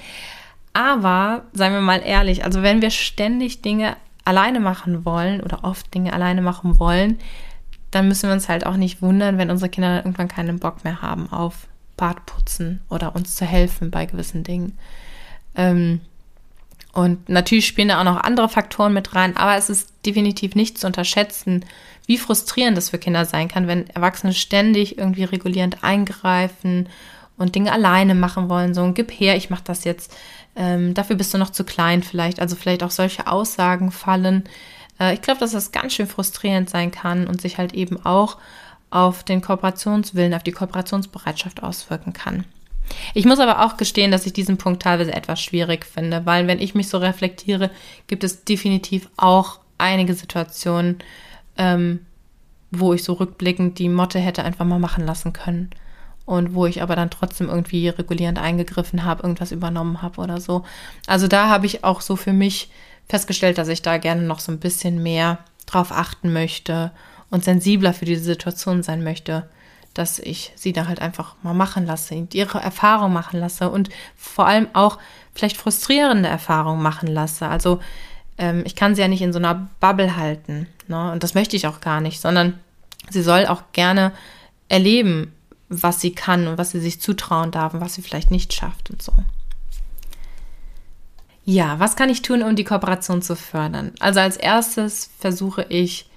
Aber 0.72 1.44
seien 1.52 1.72
wir 1.72 1.81
mal 1.81 2.02
ehrlich, 2.05 2.44
also 2.44 2.62
wenn 2.62 2.83
wir 2.83 2.90
ständig 2.90 3.62
Dinge 3.62 3.96
alleine 4.24 4.61
machen 4.61 5.05
wollen 5.05 5.40
oder 5.40 5.64
oft 5.64 5.94
Dinge 5.94 6.12
alleine 6.12 6.42
machen 6.42 6.79
wollen, 6.79 7.18
dann 7.90 8.09
müssen 8.09 8.29
wir 8.29 8.35
uns 8.35 8.48
halt 8.48 8.66
auch 8.66 8.76
nicht 8.76 9.00
wundern, 9.00 9.38
wenn 9.38 9.50
unsere 9.50 9.70
Kinder 9.70 9.96
irgendwann 9.96 10.29
keinen 10.29 10.59
Bock 10.59 10.85
mehr 10.85 11.00
haben 11.00 11.33
auf 11.33 11.66
Badputzen 11.96 12.81
oder 12.90 13.14
uns 13.14 13.37
zu 13.37 13.46
helfen 13.46 13.90
bei 13.90 14.05
gewissen 14.05 14.42
Dingen. 14.42 14.76
Ähm, 15.55 16.00
und 16.96 17.28
natürlich 17.28 17.66
spielen 17.66 17.88
da 17.88 18.00
auch 18.00 18.04
noch 18.04 18.16
andere 18.16 18.48
Faktoren 18.48 18.94
mit 18.94 19.14
rein, 19.14 19.37
aber 19.37 19.54
es 19.56 19.68
ist 19.68 19.92
definitiv 20.06 20.54
nicht 20.54 20.78
zu 20.78 20.87
unterschätzen, 20.87 21.62
wie 22.06 22.16
frustrierend 22.16 22.74
das 22.74 22.88
für 22.88 22.96
Kinder 22.96 23.26
sein 23.26 23.48
kann, 23.48 23.66
wenn 23.66 23.90
Erwachsene 23.90 24.32
ständig 24.32 24.96
irgendwie 24.96 25.24
regulierend 25.24 25.85
eingreifen 25.85 26.88
und 27.37 27.54
Dinge 27.54 27.70
alleine 27.70 28.14
machen 28.14 28.48
wollen. 28.48 28.72
So, 28.72 28.90
gib 28.92 29.11
her, 29.11 29.37
ich 29.37 29.50
mach 29.50 29.61
das 29.61 29.85
jetzt. 29.85 30.16
Ähm, 30.56 30.94
dafür 30.94 31.16
bist 31.16 31.35
du 31.35 31.38
noch 31.38 31.50
zu 31.50 31.64
klein 31.64 32.02
vielleicht. 32.02 32.40
Also 32.40 32.56
vielleicht 32.56 32.82
auch 32.82 32.90
solche 32.90 33.26
Aussagen 33.26 33.90
fallen. 33.90 34.44
Äh, 34.98 35.12
ich 35.12 35.20
glaube, 35.20 35.40
dass 35.40 35.52
das 35.52 35.72
ganz 35.72 35.92
schön 35.92 36.06
frustrierend 36.06 36.70
sein 36.70 36.92
kann 36.92 37.26
und 37.26 37.42
sich 37.42 37.59
halt 37.59 37.74
eben 37.74 38.06
auch 38.06 38.38
auf 38.88 39.22
den 39.22 39.42
Kooperationswillen, 39.42 40.32
auf 40.32 40.44
die 40.44 40.52
Kooperationsbereitschaft 40.52 41.62
auswirken 41.62 42.14
kann. 42.14 42.46
Ich 43.14 43.25
muss 43.25 43.38
aber 43.38 43.64
auch 43.64 43.77
gestehen, 43.77 44.11
dass 44.11 44.27
ich 44.27 44.33
diesen 44.33 44.59
Punkt 44.59 44.83
teilweise 44.83 45.12
etwas 45.12 45.40
schwierig 45.40 45.85
finde, 45.85 46.27
weil 46.27 46.46
wenn 46.46 46.61
ich 46.61 46.75
mich 46.75 46.88
so 46.88 46.99
reflektiere, 46.99 47.70
gibt 48.07 48.25
es 48.25 48.44
definitiv 48.44 49.09
auch 49.16 49.61
einige 49.79 50.14
Situationen, 50.14 50.99
ähm, 51.57 52.01
wo 52.70 52.92
ich 52.92 53.05
so 53.05 53.14
rückblickend 53.14 53.79
die 53.79 53.88
Motte 53.88 54.18
hätte 54.18 54.44
einfach 54.44 54.64
mal 54.64 54.79
machen 54.79 55.05
lassen 55.07 55.33
können. 55.33 55.70
Und 56.25 56.55
wo 56.55 56.66
ich 56.66 56.83
aber 56.83 56.96
dann 56.96 57.11
trotzdem 57.11 57.49
irgendwie 57.49 57.88
regulierend 57.88 58.38
eingegriffen 58.38 59.05
habe, 59.05 59.22
irgendwas 59.22 59.53
übernommen 59.53 60.03
habe 60.03 60.20
oder 60.20 60.40
so. 60.40 60.64
Also 61.07 61.29
da 61.29 61.49
habe 61.49 61.66
ich 61.66 61.85
auch 61.85 62.01
so 62.01 62.16
für 62.16 62.33
mich 62.33 62.68
festgestellt, 63.09 63.59
dass 63.59 63.68
ich 63.68 63.83
da 63.83 63.99
gerne 63.99 64.22
noch 64.22 64.40
so 64.40 64.51
ein 64.51 64.59
bisschen 64.59 65.03
mehr 65.05 65.38
drauf 65.66 65.92
achten 65.92 66.33
möchte 66.33 66.90
und 67.31 67.44
sensibler 67.44 67.94
für 67.94 68.07
diese 68.07 68.25
Situation 68.25 68.83
sein 68.83 69.05
möchte 69.05 69.49
dass 69.98 70.18
ich 70.18 70.52
sie 70.54 70.72
da 70.72 70.87
halt 70.87 71.00
einfach 71.00 71.35
mal 71.42 71.54
machen 71.54 71.87
lasse, 71.87 72.14
ihre 72.32 72.61
Erfahrung 72.61 73.12
machen 73.12 73.40
lasse 73.40 73.70
und 73.70 73.88
vor 74.16 74.46
allem 74.46 74.68
auch 74.72 74.98
vielleicht 75.35 75.56
frustrierende 75.56 76.28
Erfahrungen 76.28 76.82
machen 76.82 77.09
lasse. 77.09 77.48
Also 77.48 77.80
ähm, 78.38 78.62
ich 78.66 78.76
kann 78.76 78.94
sie 78.94 79.02
ja 79.02 79.09
nicht 79.09 79.22
in 79.22 79.32
so 79.32 79.38
einer 79.38 79.68
Bubble 79.80 80.16
halten. 80.16 80.66
Ne? 80.88 81.12
Und 81.12 81.22
das 81.22 81.35
möchte 81.35 81.56
ich 81.56 81.66
auch 81.66 81.80
gar 81.80 82.00
nicht, 82.00 82.20
sondern 82.20 82.59
Sie 83.11 83.22
soll 83.22 83.46
auch 83.46 83.62
gerne 83.72 84.12
erleben, 84.68 85.32
was 85.68 86.00
sie 86.00 86.12
kann 86.12 86.46
und 86.46 86.59
was 86.59 86.70
sie 86.70 86.80
sich 86.80 87.00
zutrauen 87.00 87.50
darf 87.50 87.74
und 87.74 87.80
was 87.80 87.94
sie 87.94 88.02
vielleicht 88.02 88.30
nicht 88.30 88.52
schafft 88.52 88.90
und 88.90 89.02
so. 89.02 89.12
Ja, 91.44 91.78
was 91.78 91.94
kann 91.94 92.11
ich 92.11 92.22
tun, 92.22 92.42
um 92.42 92.56
die 92.56 92.64
Kooperation 92.64 93.22
zu 93.22 93.37
fördern? 93.37 93.92
Also 94.00 94.20
als 94.20 94.37
erstes 94.37 95.11
versuche 95.18 95.64
ich, 95.68 96.09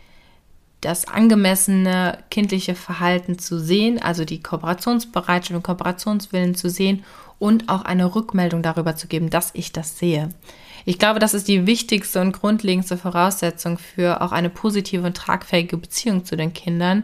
das 0.81 1.07
angemessene 1.07 2.19
kindliche 2.29 2.75
Verhalten 2.75 3.37
zu 3.37 3.59
sehen, 3.59 4.01
also 4.01 4.25
die 4.25 4.41
Kooperationsbereitschaft 4.41 5.55
und 5.55 5.63
Kooperationswillen 5.63 6.55
zu 6.55 6.69
sehen 6.69 7.03
und 7.37 7.69
auch 7.69 7.83
eine 7.83 8.15
Rückmeldung 8.15 8.61
darüber 8.61 8.95
zu 8.95 9.07
geben, 9.07 9.29
dass 9.29 9.51
ich 9.53 9.71
das 9.71 9.97
sehe. 9.97 10.29
Ich 10.85 10.97
glaube, 10.97 11.19
das 11.19 11.33
ist 11.33 11.47
die 11.47 11.67
wichtigste 11.67 12.21
und 12.21 12.31
grundlegendste 12.31 12.97
Voraussetzung 12.97 13.77
für 13.77 14.21
auch 14.21 14.31
eine 14.31 14.49
positive 14.49 15.05
und 15.05 15.15
tragfähige 15.15 15.77
Beziehung 15.77 16.25
zu 16.25 16.35
den 16.35 16.53
Kindern. 16.53 17.03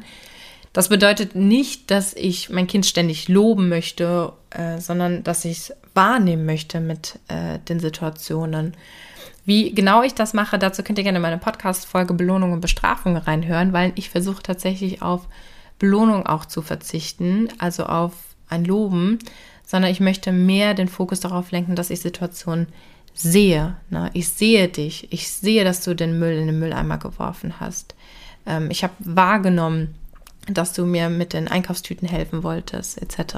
Das 0.73 0.89
bedeutet 0.89 1.35
nicht, 1.35 1.91
dass 1.91 2.13
ich 2.13 2.49
mein 2.49 2.67
Kind 2.67 2.85
ständig 2.85 3.29
loben 3.29 3.69
möchte, 3.69 4.33
äh, 4.49 4.79
sondern 4.79 5.23
dass 5.23 5.45
ich 5.45 5.57
es 5.57 5.73
wahrnehmen 5.93 6.45
möchte 6.45 6.79
mit 6.79 7.19
äh, 7.27 7.59
den 7.59 7.79
Situationen. 7.79 8.75
Wie 9.45 9.73
genau 9.73 10.03
ich 10.03 10.13
das 10.13 10.33
mache, 10.33 10.57
dazu 10.57 10.83
könnt 10.83 10.97
ihr 10.97 11.03
gerne 11.03 11.19
meine 11.19 11.37
Podcast-Folge 11.37 12.13
Belohnung 12.13 12.53
und 12.53 12.61
Bestrafung 12.61 13.17
reinhören, 13.17 13.73
weil 13.73 13.91
ich 13.95 14.09
versuche 14.09 14.43
tatsächlich 14.43 15.01
auf 15.01 15.27
Belohnung 15.79 16.25
auch 16.25 16.45
zu 16.45 16.61
verzichten, 16.61 17.49
also 17.57 17.85
auf 17.85 18.13
ein 18.49 18.65
Loben, 18.65 19.19
sondern 19.65 19.91
ich 19.91 19.99
möchte 19.99 20.31
mehr 20.31 20.73
den 20.73 20.87
Fokus 20.87 21.19
darauf 21.19 21.51
lenken, 21.51 21.75
dass 21.75 21.89
ich 21.89 22.01
Situationen 22.01 22.67
sehe. 23.13 23.75
Ne? 23.89 24.09
Ich 24.13 24.29
sehe 24.29 24.67
dich. 24.67 25.11
Ich 25.11 25.31
sehe, 25.31 25.63
dass 25.63 25.83
du 25.83 25.95
den 25.95 26.19
Müll 26.19 26.37
in 26.37 26.47
den 26.47 26.59
Mülleimer 26.59 26.97
geworfen 26.97 27.59
hast. 27.59 27.95
Ähm, 28.45 28.69
ich 28.69 28.83
habe 28.83 28.93
wahrgenommen, 28.99 29.95
dass 30.47 30.73
du 30.73 30.85
mir 30.85 31.09
mit 31.09 31.33
den 31.33 31.47
Einkaufstüten 31.47 32.07
helfen 32.07 32.43
wolltest, 32.43 33.01
etc. 33.01 33.37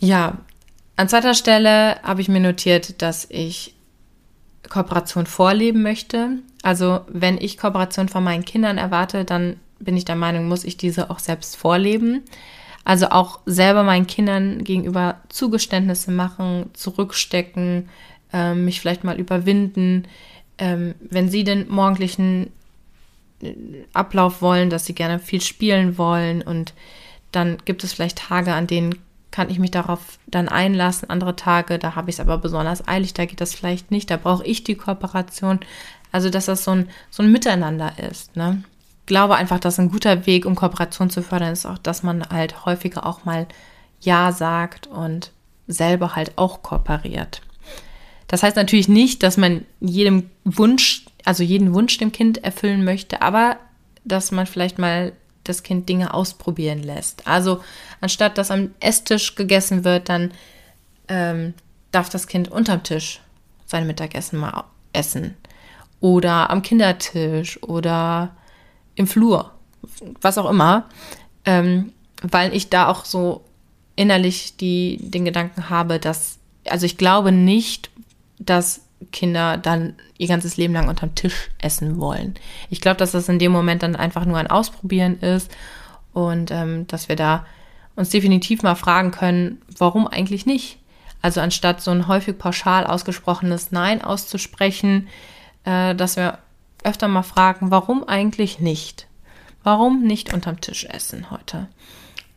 Ja, 0.00 0.38
an 0.96 1.08
zweiter 1.08 1.34
Stelle 1.34 2.02
habe 2.02 2.20
ich 2.20 2.28
mir 2.28 2.40
notiert, 2.40 3.00
dass 3.00 3.26
ich 3.30 3.74
Kooperation 4.68 5.26
vorleben 5.26 5.82
möchte. 5.82 6.38
Also 6.62 7.00
wenn 7.08 7.38
ich 7.38 7.58
Kooperation 7.58 8.08
von 8.08 8.24
meinen 8.24 8.44
Kindern 8.44 8.78
erwarte, 8.78 9.24
dann 9.24 9.56
bin 9.78 9.96
ich 9.96 10.04
der 10.04 10.16
Meinung, 10.16 10.48
muss 10.48 10.64
ich 10.64 10.76
diese 10.76 11.10
auch 11.10 11.18
selbst 11.18 11.56
vorleben. 11.56 12.22
Also 12.84 13.08
auch 13.10 13.40
selber 13.46 13.82
meinen 13.82 14.06
Kindern 14.06 14.64
gegenüber 14.64 15.20
Zugeständnisse 15.28 16.10
machen, 16.10 16.70
zurückstecken, 16.72 17.88
äh, 18.32 18.54
mich 18.54 18.80
vielleicht 18.80 19.04
mal 19.04 19.18
überwinden. 19.18 20.06
Ähm, 20.58 20.94
wenn 21.00 21.28
sie 21.28 21.44
den 21.44 21.68
morgendlichen 21.68 22.52
äh, 23.42 23.54
Ablauf 23.92 24.42
wollen, 24.42 24.70
dass 24.70 24.86
sie 24.86 24.94
gerne 24.94 25.18
viel 25.18 25.40
spielen 25.40 25.98
wollen 25.98 26.42
und 26.42 26.74
dann 27.32 27.58
gibt 27.64 27.84
es 27.84 27.92
vielleicht 27.92 28.18
Tage, 28.18 28.54
an 28.54 28.66
denen 28.66 28.96
kann 29.30 29.50
ich 29.50 29.58
mich 29.58 29.70
darauf 29.70 30.18
dann 30.26 30.48
einlassen. 30.48 31.10
Andere 31.10 31.36
Tage, 31.36 31.78
da 31.78 31.94
habe 31.94 32.10
ich 32.10 32.16
es 32.16 32.20
aber 32.20 32.38
besonders 32.38 32.86
eilig, 32.88 33.14
da 33.14 33.24
geht 33.24 33.40
das 33.40 33.54
vielleicht 33.54 33.90
nicht. 33.90 34.10
Da 34.10 34.16
brauche 34.16 34.44
ich 34.44 34.64
die 34.64 34.74
Kooperation. 34.74 35.60
Also, 36.12 36.30
dass 36.30 36.46
das 36.46 36.64
so 36.64 36.72
ein, 36.72 36.88
so 37.10 37.22
ein 37.22 37.30
Miteinander 37.30 37.92
ist. 37.98 38.36
Ne? 38.36 38.64
glaube 39.10 39.34
einfach, 39.34 39.58
dass 39.58 39.80
ein 39.80 39.90
guter 39.90 40.24
Weg, 40.24 40.46
um 40.46 40.54
Kooperation 40.54 41.10
zu 41.10 41.20
fördern, 41.20 41.52
ist 41.52 41.66
auch, 41.66 41.78
dass 41.78 42.04
man 42.04 42.24
halt 42.30 42.64
häufiger 42.64 43.04
auch 43.04 43.24
mal 43.24 43.48
Ja 44.00 44.30
sagt 44.30 44.86
und 44.86 45.32
selber 45.66 46.14
halt 46.14 46.38
auch 46.38 46.62
kooperiert. 46.62 47.42
Das 48.28 48.44
heißt 48.44 48.54
natürlich 48.54 48.88
nicht, 48.88 49.24
dass 49.24 49.36
man 49.36 49.66
jedem 49.80 50.30
Wunsch, 50.44 51.06
also 51.24 51.42
jeden 51.42 51.74
Wunsch 51.74 51.98
dem 51.98 52.12
Kind 52.12 52.44
erfüllen 52.44 52.84
möchte, 52.84 53.20
aber 53.20 53.56
dass 54.04 54.30
man 54.30 54.46
vielleicht 54.46 54.78
mal 54.78 55.12
das 55.50 55.62
Kind 55.62 55.88
Dinge 55.88 56.14
ausprobieren 56.14 56.82
lässt. 56.82 57.26
Also 57.26 57.62
anstatt 58.00 58.38
dass 58.38 58.50
am 58.50 58.70
Esstisch 58.80 59.34
gegessen 59.34 59.84
wird, 59.84 60.08
dann 60.08 60.32
ähm, 61.08 61.54
darf 61.90 62.08
das 62.08 62.26
Kind 62.26 62.50
unterm 62.50 62.82
Tisch 62.82 63.20
sein 63.66 63.86
Mittagessen 63.86 64.38
mal 64.38 64.64
essen. 64.92 65.36
Oder 66.00 66.50
am 66.50 66.62
Kindertisch 66.62 67.62
oder 67.62 68.34
im 68.94 69.06
Flur, 69.06 69.52
was 70.20 70.38
auch 70.38 70.48
immer, 70.48 70.88
ähm, 71.44 71.92
weil 72.22 72.54
ich 72.54 72.70
da 72.70 72.88
auch 72.88 73.04
so 73.04 73.44
innerlich 73.96 74.56
die, 74.56 74.98
den 75.00 75.24
Gedanken 75.24 75.68
habe, 75.68 75.98
dass, 75.98 76.38
also 76.68 76.86
ich 76.86 76.96
glaube 76.96 77.32
nicht, 77.32 77.90
dass 78.38 78.82
Kinder 79.12 79.56
dann 79.56 79.94
ihr 80.18 80.28
ganzes 80.28 80.56
Leben 80.56 80.74
lang 80.74 80.88
unterm 80.88 81.14
Tisch 81.14 81.50
essen 81.58 81.98
wollen. 81.98 82.34
Ich 82.68 82.80
glaube, 82.80 82.98
dass 82.98 83.12
das 83.12 83.28
in 83.28 83.38
dem 83.38 83.52
Moment 83.52 83.82
dann 83.82 83.96
einfach 83.96 84.24
nur 84.24 84.38
ein 84.38 84.46
Ausprobieren 84.48 85.18
ist 85.20 85.50
und 86.12 86.50
ähm, 86.50 86.86
dass 86.86 87.08
wir 87.08 87.16
da 87.16 87.46
uns 87.96 88.10
definitiv 88.10 88.62
mal 88.62 88.74
fragen 88.74 89.10
können, 89.10 89.60
warum 89.78 90.06
eigentlich 90.06 90.46
nicht? 90.46 90.78
Also 91.22 91.40
anstatt 91.40 91.82
so 91.82 91.90
ein 91.90 92.08
häufig 92.08 92.38
pauschal 92.38 92.86
ausgesprochenes 92.86 93.72
Nein 93.72 94.02
auszusprechen, 94.02 95.08
äh, 95.64 95.94
dass 95.94 96.16
wir 96.16 96.38
öfter 96.82 97.08
mal 97.08 97.22
fragen, 97.22 97.70
warum 97.70 98.04
eigentlich 98.04 98.60
nicht? 98.60 99.06
Warum 99.62 100.02
nicht 100.02 100.32
unterm 100.32 100.60
Tisch 100.60 100.86
essen 100.86 101.30
heute? 101.30 101.68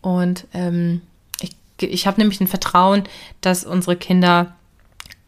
Und 0.01 0.47
ähm, 0.53 1.01
ich, 1.39 1.55
ich 1.79 2.07
habe 2.07 2.19
nämlich 2.19 2.41
ein 2.41 2.47
Vertrauen, 2.47 3.03
dass 3.39 3.63
unsere 3.63 3.95
Kinder 3.95 4.55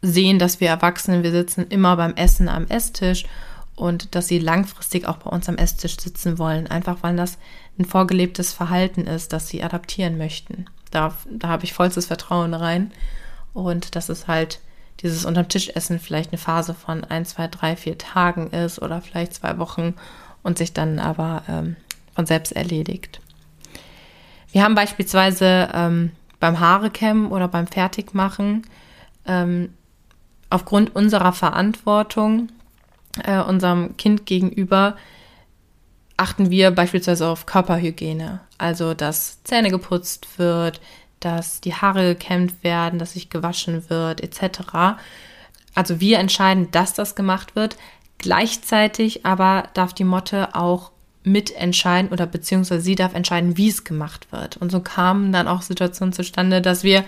sehen, 0.06 0.40
dass 0.40 0.60
wir 0.60 0.70
Erwachsenen, 0.70 1.24
wir 1.24 1.32
sitzen 1.32 1.68
immer 1.70 1.98
beim 1.98 2.16
Essen 2.16 2.50
am 2.50 2.68
Esstisch 2.68 3.26
und 3.76 4.16
dass 4.16 4.28
sie 4.28 4.40
langfristig 4.40 5.08
auch 5.08 5.18
bei 5.18 5.30
uns 5.30 5.50
am 5.50 5.58
Esstisch 5.58 5.98
sitzen 6.00 6.40
wollen, 6.40 6.68
einfach 6.68 6.98
weil 7.02 7.16
das 7.16 7.38
ein 7.78 7.86
vorgelebtes 7.86 8.54
Verhalten 8.54 9.06
ist, 9.06 9.34
das 9.34 9.48
sie 9.48 9.64
adaptieren 9.64 10.18
möchten. 10.18 10.66
Da, 10.92 11.14
da 11.30 11.50
habe 11.50 11.66
ich 11.66 11.74
vollstes 11.74 12.06
Vertrauen 12.06 12.54
rein. 12.54 12.92
Und 13.54 13.96
das 13.96 14.10
ist 14.10 14.28
halt 14.28 14.60
dieses 15.02 15.26
unterm 15.26 15.50
Tisch 15.50 15.70
essen 15.76 16.00
vielleicht 16.00 16.32
eine 16.32 16.38
Phase 16.38 16.74
von 16.74 17.04
ein, 17.04 17.26
zwei, 17.26 17.48
drei, 17.48 17.76
vier 17.76 17.98
Tagen 17.98 18.52
ist 18.52 18.82
oder 18.82 19.02
vielleicht 19.02 19.34
zwei 19.34 19.58
Wochen 19.58 19.94
und 20.42 20.58
sich 20.58 20.74
dann 20.74 21.00
aber 21.00 21.44
ähm, 21.50 21.76
von 22.14 22.26
selbst 22.26 22.54
erledigt. 22.54 23.20
Wir 24.52 24.64
haben 24.64 24.76
beispielsweise 24.76 25.70
ähm, 25.74 26.12
beim 26.40 26.60
Haarekämmen 26.60 27.28
oder 27.28 27.50
beim 27.50 27.68
Fertigmachen 27.68 28.66
ähm, 29.26 29.74
aufgrund 30.50 30.96
unserer 30.96 31.34
Verantwortung 31.34 32.50
äh, 33.24 33.42
unserem 33.42 33.98
Kind 33.98 34.26
gegenüber 34.26 34.96
achten 36.18 36.50
wir 36.50 36.72
beispielsweise 36.72 37.28
auf 37.28 37.46
Körperhygiene. 37.46 38.40
Also, 38.58 38.94
dass 38.94 39.44
Zähne 39.44 39.70
geputzt 39.70 40.40
wird, 40.40 40.80
dass 41.20 41.62
die 41.62 41.74
Haare 41.74 42.14
gekämmt 42.14 42.64
werden, 42.64 43.00
dass 43.00 43.14
sich 43.14 43.30
gewaschen 43.30 43.90
wird, 43.90 44.22
etc. 44.22 45.00
Also 45.74 46.00
wir 46.00 46.20
entscheiden, 46.20 46.72
dass 46.72 46.94
das 46.94 47.16
gemacht 47.16 47.56
wird. 47.56 47.78
Gleichzeitig 48.18 49.26
aber 49.26 49.70
darf 49.74 49.94
die 49.94 50.04
Motte 50.04 50.56
auch 50.56 50.92
mitentscheiden 51.24 52.12
oder 52.12 52.28
beziehungsweise 52.28 52.82
sie 52.82 52.96
darf 52.96 53.14
entscheiden, 53.14 53.58
wie 53.58 53.70
es 53.70 53.84
gemacht 53.84 54.32
wird. 54.32 54.58
Und 54.58 54.72
so 54.72 54.80
kamen 54.80 55.32
dann 55.32 55.48
auch 55.48 55.64
Situationen 55.64 56.14
zustande, 56.14 56.62
dass 56.62 56.84
wir 56.84 57.04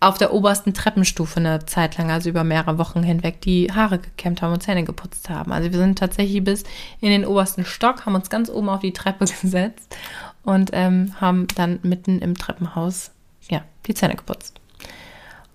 auf 0.00 0.18
der 0.18 0.32
obersten 0.32 0.74
Treppenstufe 0.74 1.40
eine 1.40 1.64
Zeit 1.66 1.96
lang, 1.96 2.10
also 2.10 2.28
über 2.28 2.44
mehrere 2.44 2.78
Wochen 2.78 3.02
hinweg, 3.02 3.40
die 3.40 3.72
Haare 3.72 3.98
gekämmt 3.98 4.42
haben 4.42 4.52
und 4.52 4.62
Zähne 4.62 4.84
geputzt 4.84 5.30
haben. 5.30 5.52
Also 5.52 5.72
wir 5.72 5.78
sind 5.78 5.98
tatsächlich 5.98 6.44
bis 6.44 6.64
in 7.00 7.10
den 7.10 7.24
obersten 7.24 7.64
Stock, 7.64 8.04
haben 8.04 8.14
uns 8.14 8.28
ganz 8.28 8.50
oben 8.50 8.68
auf 8.68 8.80
die 8.80 8.92
Treppe 8.92 9.24
gesetzt 9.42 9.96
und 10.42 10.70
ähm, 10.72 11.14
haben 11.20 11.46
dann 11.56 11.78
mitten 11.82 12.20
im 12.20 12.36
Treppenhaus 12.36 13.10
ja, 13.48 13.62
die 13.86 13.94
Zähne 13.94 14.16
geputzt. 14.16 14.60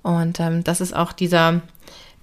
Und 0.04 0.40
ähm, 0.40 0.64
das 0.64 0.82
ist 0.82 0.96
auch 0.96 1.12
dieser, 1.12 1.62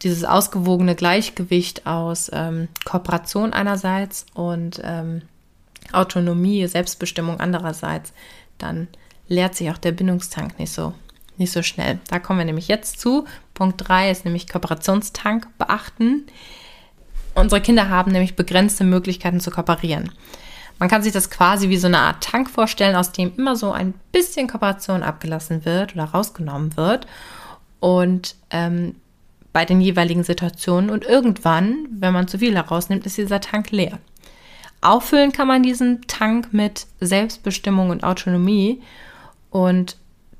dieses 0.03 0.25
ausgewogene 0.25 0.97
Gleichgewicht 0.97 1.87
aus 1.87 2.31
ähm, 2.33 2.69
Kooperation 2.85 3.53
einerseits 3.53 4.27
und 4.35 4.81
ähm, 4.83 5.23
Autonomie, 5.93 6.67
Selbstbestimmung 6.67 7.41
andererseits. 7.41 8.13
Dann 8.59 8.89
leert 9.29 9.55
sich 9.55 9.71
auch 9.71 9.79
der 9.79 9.93
Bindungstank 9.93 10.59
nicht 10.59 10.73
so, 10.73 10.95
nicht 11.39 11.53
so 11.53 11.63
schnell. 11.63 11.99
Da 12.09 12.19
kommen 12.19 12.39
wir 12.39 12.47
nämlich 12.47 12.69
jetzt 12.69 13.01
zu. 13.01 13.27
Punkt 13.55 13.89
3 13.89 14.11
ist 14.11 14.25
nämlich 14.25 14.49
Kooperationstank 14.49 15.47
beachten. 15.59 16.27
Unsere 17.35 17.61
Kinder 17.61 17.89
haben 17.89 18.13
nämlich 18.13 18.37
begrenzte 18.37 18.85
Möglichkeiten 18.85 19.41
zu 19.41 19.51
kooperieren. 19.51 20.11
Man 20.79 20.89
kann 20.89 21.03
sich 21.03 21.13
das 21.13 21.31
quasi 21.31 21.69
wie 21.69 21.77
so 21.77 21.89
eine 21.89 21.99
Art 21.99 22.23
Tank 22.23 22.51
vorstellen, 22.51 22.97
aus 22.97 23.13
dem 23.13 23.33
immer 23.37 23.57
so 23.57 23.73
ein 23.73 23.95
bisschen 24.13 24.47
Kooperation 24.47 25.03
abgelassen 25.03 25.65
wird 25.65 25.95
oder 25.95 26.05
rausgenommen 26.05 26.77
wird. 26.77 27.07
Und 27.81 28.37
ähm, 28.51 28.95
bei 29.53 29.65
den 29.65 29.81
jeweiligen 29.81 30.23
Situationen 30.23 30.91
und 30.91 31.05
irgendwann, 31.05 31.87
wenn 31.91 32.13
man 32.13 32.29
zu 32.29 32.39
viel 32.39 32.55
herausnimmt, 32.55 33.07
ist 33.07 33.19
dieser 33.19 33.41
Tank 33.41 33.71
leer. 33.71 33.99
Auffüllen 34.81 35.33
kann 35.33 35.49
man 35.49 35.63
diesen 35.63 36.03
Tank 36.03 36.53
mit 36.53 36.87
Selbstbestimmung 37.01 37.91
und 37.91 38.05
Autonomie. 38.05 38.81
Und 39.51 39.97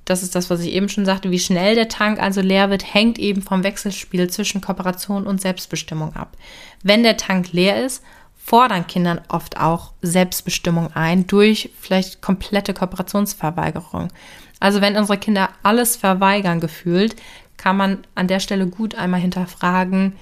das 0.09 0.23
ist 0.23 0.35
das, 0.35 0.49
was 0.49 0.61
ich 0.61 0.73
eben 0.73 0.89
schon 0.89 1.05
sagte, 1.05 1.31
wie 1.31 1.39
schnell 1.39 1.75
der 1.75 1.89
Tank 1.89 2.19
also 2.21 2.41
leer 2.41 2.71
wird, 2.71 2.95
hängt 2.95 3.19
eben 3.19 3.43
vom 3.43 3.63
Wechselspiel 3.63 4.31
zwischen 4.31 4.61
Kooperation 4.61 5.27
und 5.27 5.41
Selbstbestimmung 5.41 6.17
ab. 6.17 6.37
Wenn 6.83 7.03
der 7.03 7.19
Tank 7.19 7.53
leer 7.53 7.85
ist, 7.85 8.03
fordern 8.37 8.87
Kindern 8.87 9.21
oft 9.29 9.61
auch 9.61 9.93
Selbstbestimmung 10.01 10.91
ein 10.95 11.27
durch 11.27 11.71
vielleicht 11.79 12.23
komplette 12.23 12.73
Kooperationsverweigerung. 12.73 14.09
Also 14.61 14.81
wenn 14.81 14.97
unsere 14.97 15.19
Kinder 15.19 15.51
alles 15.63 15.97
verweigern 15.97 16.61
gefühlt, 16.61 17.15
kann 17.59 17.77
man 17.77 17.99
an 18.15 18.29
der 18.29 18.41
Stelle 18.41 18.67
gut 18.67 18.95
einmal 18.95 19.21
hinterfragen, 19.21 20.17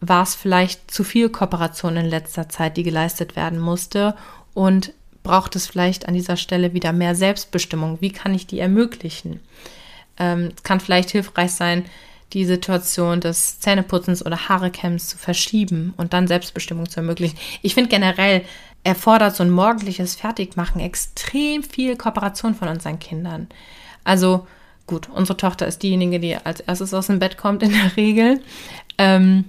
war 0.00 0.22
es 0.22 0.34
vielleicht 0.34 0.90
zu 0.90 1.04
viel 1.04 1.28
Kooperation 1.28 1.96
in 1.96 2.06
letzter 2.06 2.48
Zeit, 2.48 2.78
die 2.78 2.82
geleistet 2.84 3.36
werden 3.36 3.58
musste 3.58 4.14
und 4.54 4.94
braucht 5.28 5.56
es 5.56 5.66
vielleicht 5.66 6.08
an 6.08 6.14
dieser 6.14 6.38
Stelle 6.38 6.72
wieder 6.72 6.94
mehr 6.94 7.14
Selbstbestimmung? 7.14 7.98
Wie 8.00 8.12
kann 8.12 8.32
ich 8.32 8.46
die 8.46 8.60
ermöglichen? 8.60 9.40
Ähm, 10.18 10.52
es 10.56 10.62
kann 10.62 10.80
vielleicht 10.80 11.10
hilfreich 11.10 11.52
sein, 11.52 11.84
die 12.32 12.46
Situation 12.46 13.20
des 13.20 13.60
Zähneputzens 13.60 14.24
oder 14.24 14.48
Haarekämms 14.48 15.08
zu 15.08 15.18
verschieben 15.18 15.92
und 15.98 16.14
dann 16.14 16.26
Selbstbestimmung 16.26 16.88
zu 16.88 17.00
ermöglichen. 17.00 17.36
Ich 17.60 17.74
finde 17.74 17.90
generell 17.90 18.42
erfordert 18.84 19.36
so 19.36 19.42
ein 19.42 19.50
morgendliches 19.50 20.14
Fertigmachen 20.14 20.80
extrem 20.80 21.62
viel 21.62 21.96
Kooperation 21.96 22.54
von 22.54 22.68
unseren 22.68 22.98
Kindern. 22.98 23.48
Also 24.04 24.46
gut, 24.86 25.10
unsere 25.10 25.36
Tochter 25.36 25.66
ist 25.66 25.82
diejenige, 25.82 26.20
die 26.20 26.36
als 26.36 26.60
erstes 26.60 26.94
aus 26.94 27.08
dem 27.08 27.18
Bett 27.18 27.36
kommt 27.36 27.62
in 27.62 27.72
der 27.72 27.96
Regel. 27.98 28.40
Ähm, 28.96 29.44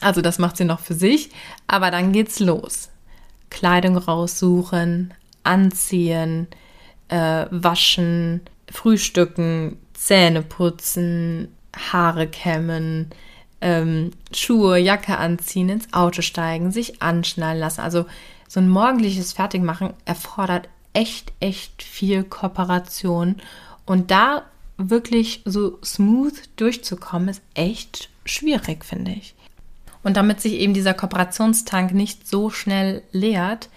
also 0.00 0.22
das 0.22 0.40
macht 0.40 0.56
sie 0.56 0.64
noch 0.64 0.80
für 0.80 0.94
sich. 0.94 1.30
Aber 1.68 1.92
dann 1.92 2.10
geht's 2.10 2.40
los. 2.40 2.90
Kleidung 3.50 3.96
raussuchen, 3.96 5.12
anziehen, 5.44 6.46
äh, 7.08 7.46
waschen, 7.50 8.42
frühstücken, 8.70 9.76
Zähne 9.94 10.42
putzen, 10.42 11.48
Haare 11.76 12.26
kämmen, 12.26 13.10
ähm, 13.60 14.12
Schuhe, 14.32 14.78
Jacke 14.78 15.18
anziehen, 15.18 15.68
ins 15.68 15.92
Auto 15.92 16.22
steigen, 16.22 16.70
sich 16.70 17.02
anschnallen 17.02 17.58
lassen. 17.58 17.80
Also 17.80 18.06
so 18.48 18.60
ein 18.60 18.68
morgendliches 18.68 19.32
Fertigmachen 19.32 19.92
erfordert 20.04 20.68
echt, 20.92 21.32
echt 21.40 21.82
viel 21.82 22.24
Kooperation. 22.24 23.36
Und 23.86 24.10
da 24.10 24.44
wirklich 24.76 25.42
so 25.44 25.78
smooth 25.84 26.34
durchzukommen, 26.56 27.28
ist 27.28 27.42
echt 27.54 28.08
schwierig, 28.24 28.84
finde 28.84 29.12
ich. 29.12 29.34
Und 30.02 30.16
damit 30.16 30.40
sich 30.40 30.54
eben 30.54 30.72
dieser 30.72 30.94
Kooperationstank 30.94 31.92
nicht 31.92 32.26
so 32.26 32.50
schnell 32.50 33.02
leert, 33.12 33.68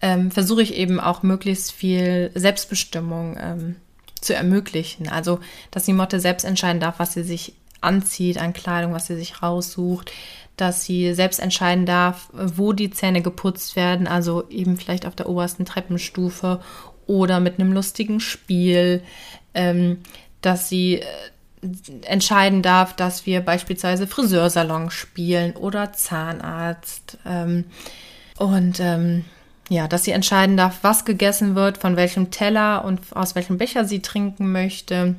ähm, 0.00 0.30
versuche 0.30 0.62
ich 0.62 0.74
eben 0.74 1.00
auch 1.00 1.22
möglichst 1.22 1.72
viel 1.72 2.30
Selbstbestimmung 2.34 3.36
ähm, 3.40 3.76
zu 4.20 4.34
ermöglichen. 4.34 5.08
Also, 5.08 5.40
dass 5.70 5.84
die 5.84 5.92
Motte 5.92 6.20
selbst 6.20 6.44
entscheiden 6.44 6.80
darf, 6.80 6.98
was 6.98 7.14
sie 7.14 7.22
sich 7.22 7.54
anzieht 7.80 8.38
an 8.38 8.52
Kleidung, 8.52 8.92
was 8.92 9.06
sie 9.06 9.16
sich 9.16 9.42
raussucht, 9.42 10.12
dass 10.56 10.84
sie 10.84 11.12
selbst 11.14 11.38
entscheiden 11.38 11.86
darf, 11.86 12.28
wo 12.32 12.72
die 12.72 12.90
Zähne 12.90 13.22
geputzt 13.22 13.76
werden, 13.76 14.06
also 14.06 14.48
eben 14.48 14.76
vielleicht 14.76 15.06
auf 15.06 15.14
der 15.14 15.28
obersten 15.28 15.64
Treppenstufe 15.64 16.60
oder 17.06 17.40
mit 17.40 17.60
einem 17.60 17.72
lustigen 17.72 18.20
Spiel, 18.20 19.02
ähm, 19.54 19.98
dass 20.40 20.68
sie 20.68 21.00
äh, 21.00 21.04
entscheiden 22.02 22.62
darf, 22.62 22.94
dass 22.96 23.26
wir 23.26 23.40
beispielsweise 23.40 24.06
Friseursalon 24.06 24.90
spielen 24.90 25.54
oder 25.56 25.92
Zahnarzt. 25.92 27.18
Ähm, 27.26 27.64
und 28.38 28.80
ähm, 28.80 29.24
ja, 29.68 29.88
dass 29.88 30.04
sie 30.04 30.12
entscheiden 30.12 30.56
darf, 30.56 30.78
was 30.82 31.04
gegessen 31.04 31.54
wird, 31.54 31.78
von 31.78 31.96
welchem 31.96 32.30
Teller 32.30 32.84
und 32.84 33.00
aus 33.14 33.34
welchem 33.34 33.58
Becher 33.58 33.84
sie 33.84 34.00
trinken 34.00 34.52
möchte. 34.52 35.16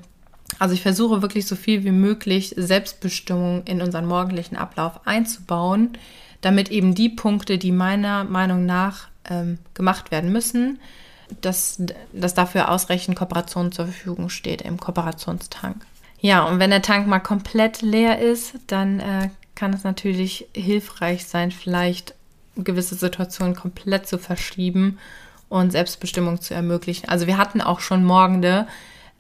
Also 0.60 0.73
ich 0.73 0.81
versuche 0.81 1.21
wirklich 1.21 1.45
so 1.45 1.55
viel 1.55 1.83
wie 1.83 1.91
möglich 1.91 2.53
Selbstbestimmung 2.55 3.63
in 3.65 3.81
unseren 3.81 4.05
morgendlichen 4.05 4.55
Ablauf 4.55 5.05
einzubauen, 5.05 5.97
damit 6.41 6.69
eben 6.69 6.95
die 6.95 7.10
Punkte, 7.10 7.57
die 7.57 7.71
meiner 7.71 8.23
Meinung 8.23 8.65
nach 8.65 9.07
ähm, 9.29 9.60
gemacht 9.73 10.12
werden 10.12 10.31
müssen, 10.31 10.79
dass, 11.41 11.81
dass 12.13 12.33
dafür 12.33 12.71
ausreichend 12.71 13.17
Kooperation 13.17 13.73
zur 13.73 13.86
Verfügung 13.86 14.29
steht 14.29 14.62
im 14.62 14.79
Kooperationstank. 14.79 15.86
Ja, 16.19 16.45
und 16.45 16.60
wenn 16.60 16.69
der 16.69 16.81
Tank 16.81 17.07
mal 17.07 17.19
komplett 17.19 17.81
leer 17.81 18.19
ist, 18.19 18.55
dann 18.67 18.99
äh, 18.99 19.29
kann 19.55 19.73
es 19.73 19.83
natürlich 19.83 20.47
hilfreich 20.55 21.25
sein, 21.25 21.51
vielleicht 21.51 22.15
gewisse 22.63 22.96
Situationen 22.96 23.56
komplett 23.56 24.08
zu 24.08 24.17
verschieben 24.17 24.98
und 25.50 25.72
Selbstbestimmung 25.72 26.41
zu 26.41 26.54
ermöglichen. 26.54 27.10
Also 27.10 27.28
wir 27.28 27.38
hatten 27.38 27.62
auch 27.62 27.80
schon 27.80 28.04
Morgende, 28.04 28.67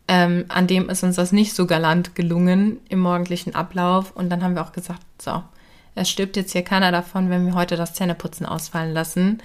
ähm, 0.07 0.45
an 0.49 0.67
dem 0.67 0.89
ist 0.89 1.03
uns 1.03 1.15
das 1.15 1.31
nicht 1.31 1.53
so 1.53 1.65
galant 1.65 2.15
gelungen 2.15 2.79
im 2.89 2.99
morgendlichen 2.99 3.55
Ablauf. 3.55 4.11
Und 4.11 4.29
dann 4.29 4.43
haben 4.43 4.55
wir 4.55 4.61
auch 4.61 4.71
gesagt, 4.71 5.01
so, 5.21 5.43
es 5.95 6.09
stirbt 6.09 6.35
jetzt 6.35 6.51
hier 6.51 6.63
keiner 6.63 6.91
davon, 6.91 7.29
wenn 7.29 7.45
wir 7.45 7.55
heute 7.55 7.75
das 7.75 7.93
Zähneputzen 7.93 8.45
ausfallen 8.45 8.93
lassen. 8.93 9.41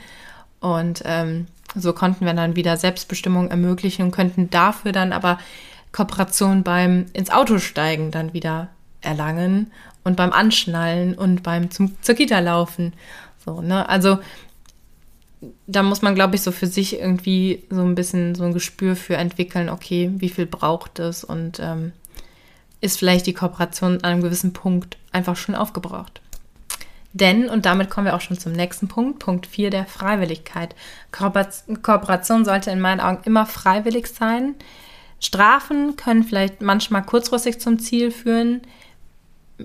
Und 0.60 1.02
ähm, 1.04 1.46
so 1.74 1.92
konnten 1.92 2.26
wir 2.26 2.34
dann 2.34 2.56
wieder 2.56 2.76
Selbstbestimmung 2.76 3.50
ermöglichen 3.50 4.04
und 4.04 4.10
könnten 4.12 4.50
dafür 4.50 4.92
dann 4.92 5.12
aber 5.12 5.38
Kooperation 5.90 6.62
beim 6.62 7.06
ins 7.12 7.30
Auto 7.30 7.58
steigen 7.58 8.10
dann 8.10 8.32
wieder 8.32 8.68
erlangen 9.00 9.72
und 10.04 10.16
beim 10.16 10.32
Anschnallen 10.32 11.14
und 11.14 11.42
beim 11.42 11.70
zum, 11.70 11.96
zur 12.02 12.14
Kita 12.14 12.38
laufen. 12.38 12.92
So, 13.44 13.60
ne? 13.60 13.88
Also 13.88 14.18
da 15.66 15.82
muss 15.82 16.02
man, 16.02 16.14
glaube 16.14 16.36
ich, 16.36 16.42
so 16.42 16.52
für 16.52 16.66
sich 16.66 16.98
irgendwie 16.98 17.64
so 17.70 17.82
ein 17.82 17.94
bisschen 17.94 18.34
so 18.34 18.44
ein 18.44 18.52
Gespür 18.52 18.96
für 18.96 19.16
entwickeln, 19.16 19.68
okay, 19.68 20.10
wie 20.14 20.28
viel 20.28 20.46
braucht 20.46 20.98
es 20.98 21.24
und 21.24 21.58
ähm, 21.60 21.92
ist 22.80 22.98
vielleicht 22.98 23.26
die 23.26 23.34
Kooperation 23.34 23.98
an 23.98 24.04
einem 24.04 24.22
gewissen 24.22 24.52
Punkt 24.52 24.96
einfach 25.10 25.36
schon 25.36 25.54
aufgebraucht. 25.54 26.20
Denn, 27.12 27.48
und 27.48 27.66
damit 27.66 27.90
kommen 27.90 28.06
wir 28.06 28.14
auch 28.14 28.20
schon 28.20 28.38
zum 28.38 28.52
nächsten 28.52 28.88
Punkt, 28.88 29.18
Punkt 29.18 29.46
4 29.46 29.70
der 29.70 29.84
Freiwilligkeit. 29.84 30.74
Kooperation 31.12 32.44
sollte 32.44 32.70
in 32.70 32.80
meinen 32.80 33.00
Augen 33.00 33.22
immer 33.24 33.44
freiwillig 33.44 34.06
sein. 34.06 34.54
Strafen 35.20 35.96
können 35.96 36.24
vielleicht 36.24 36.62
manchmal 36.62 37.04
kurzfristig 37.04 37.60
zum 37.60 37.78
Ziel 37.78 38.10
führen, 38.10 38.62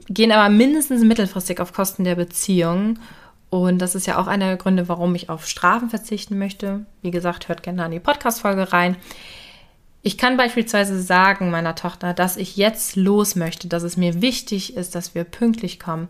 gehen 0.10 0.32
aber 0.32 0.50
mindestens 0.50 1.04
mittelfristig 1.04 1.60
auf 1.62 1.74
Kosten 1.74 2.04
der 2.04 2.16
Beziehung 2.16 3.00
und 3.49 3.79
das 3.79 3.95
ist 3.95 4.07
ja 4.07 4.17
auch 4.17 4.27
einer 4.27 4.47
der 4.47 4.57
Gründe, 4.57 4.89
warum 4.89 5.15
ich 5.15 5.29
auf 5.29 5.47
Strafen 5.47 5.89
verzichten 5.89 6.38
möchte. 6.38 6.86
Wie 7.01 7.12
gesagt, 7.12 7.47
hört 7.47 7.63
gerne 7.63 7.83
an 7.83 7.91
die 7.91 7.99
Podcast-Folge 7.99 8.73
rein. 8.73 8.97
Ich 10.01 10.17
kann 10.17 10.38
beispielsweise 10.38 11.01
sagen 11.01 11.49
meiner 11.49 11.75
Tochter, 11.75 12.13
dass 12.13 12.38
ich 12.38 12.57
jetzt 12.57 12.95
los 12.95 13.36
möchte, 13.36 13.67
dass 13.67 13.83
es 13.83 13.97
mir 13.97 14.21
wichtig 14.21 14.75
ist, 14.75 14.95
dass 14.95 15.15
wir 15.15 15.23
pünktlich 15.23 15.79
kommen. 15.79 16.07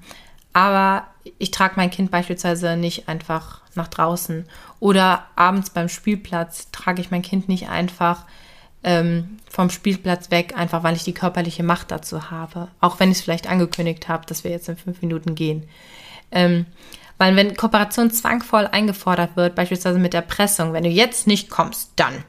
Aber 0.54 1.08
ich 1.38 1.52
trage 1.52 1.76
mein 1.78 1.92
Kind 1.92 2.10
beispielsweise 2.10 2.78
nicht 2.78 3.08
einfach 3.08 3.62
nach 3.76 3.88
draußen. 3.88 4.46
Oder 4.80 5.26
abends 5.36 5.70
beim 5.70 5.90
Spielplatz 5.90 6.72
trage 6.72 7.02
ich 7.02 7.12
mein 7.12 7.22
Kind 7.22 7.48
nicht 7.48 7.70
einfach 7.70 8.26
ähm, 8.84 9.38
vom 9.50 9.70
Spielplatz 9.70 10.32
weg, 10.32 10.56
einfach 10.58 10.84
weil 10.84 10.96
ich 10.96 11.04
die 11.04 11.14
körperliche 11.14 11.64
Macht 11.64 11.92
dazu 11.92 12.32
habe. 12.32 12.70
Auch 12.80 13.00
wenn 13.00 13.12
ich 13.12 13.18
es 13.18 13.24
vielleicht 13.24 13.48
angekündigt 13.48 14.08
habe, 14.08 14.26
dass 14.26 14.44
wir 14.44 14.52
jetzt 14.52 14.70
in 14.70 14.78
fünf 14.78 15.02
Minuten 15.02 15.36
gehen. 15.36 15.68
Ähm, 16.32 16.66
weil 17.18 17.36
wenn 17.36 17.56
Kooperation 17.56 18.12
zwangvoll 18.12 18.68
eingefordert 18.68 19.36
wird, 19.36 19.56
beispielsweise 19.56 20.00
mit 20.00 20.14
Erpressung, 20.14 20.74
wenn 20.74 20.84
du 20.84 20.90
jetzt 20.90 21.28
nicht 21.28 21.50
kommst, 21.50 21.92
dann. 21.96 22.24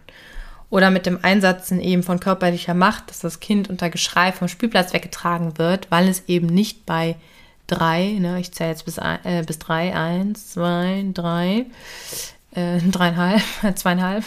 Oder 0.70 0.90
mit 0.90 1.06
dem 1.06 1.18
Einsatzen 1.22 1.80
eben 1.80 2.02
von 2.02 2.20
körperlicher 2.20 2.74
Macht, 2.74 3.10
dass 3.10 3.20
das 3.20 3.40
Kind 3.40 3.70
unter 3.70 3.88
Geschrei 3.90 4.32
vom 4.32 4.48
Spielplatz 4.48 4.92
weggetragen 4.92 5.58
wird, 5.58 5.90
weil 5.90 6.08
es 6.08 6.28
eben 6.28 6.46
nicht 6.46 6.84
bei 6.84 7.16
drei, 7.66 8.16
ne, 8.18 8.40
ich 8.40 8.52
zähle 8.52 8.70
jetzt 8.70 8.84
bis, 8.84 8.98
äh, 8.98 9.44
bis 9.46 9.58
drei, 9.58 9.94
eins, 9.94 10.50
zwei, 10.50 11.06
drei, 11.14 11.66
äh, 12.52 12.78
dreieinhalb, 12.80 13.42
zweieinhalb, 13.76 14.24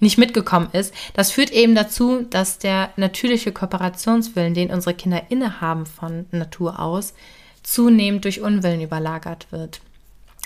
nicht 0.00 0.18
mitgekommen 0.18 0.68
ist. 0.72 0.94
Das 1.14 1.30
führt 1.30 1.50
eben 1.50 1.74
dazu, 1.74 2.22
dass 2.22 2.58
der 2.58 2.90
natürliche 2.96 3.52
Kooperationswillen, 3.52 4.54
den 4.54 4.70
unsere 4.70 4.94
Kinder 4.94 5.22
innehaben 5.28 5.86
von 5.86 6.26
Natur 6.30 6.80
aus, 6.80 7.14
zunehmend 7.62 8.24
durch 8.24 8.40
Unwillen 8.40 8.80
überlagert 8.80 9.48
wird. 9.50 9.80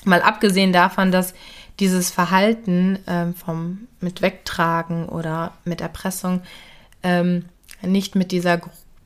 Mal 0.04 0.22
abgesehen 0.22 0.72
davon, 0.72 1.12
dass 1.12 1.34
dieses 1.78 2.10
Verhalten 2.10 2.98
ähm, 3.06 3.34
vom 3.34 3.88
mit 4.00 4.22
Wegtragen 4.22 5.08
oder 5.08 5.52
mit 5.64 5.80
Erpressung 5.80 6.42
ähm, 7.02 7.46
nicht 7.82 8.14
mit 8.14 8.32
dieser 8.32 8.60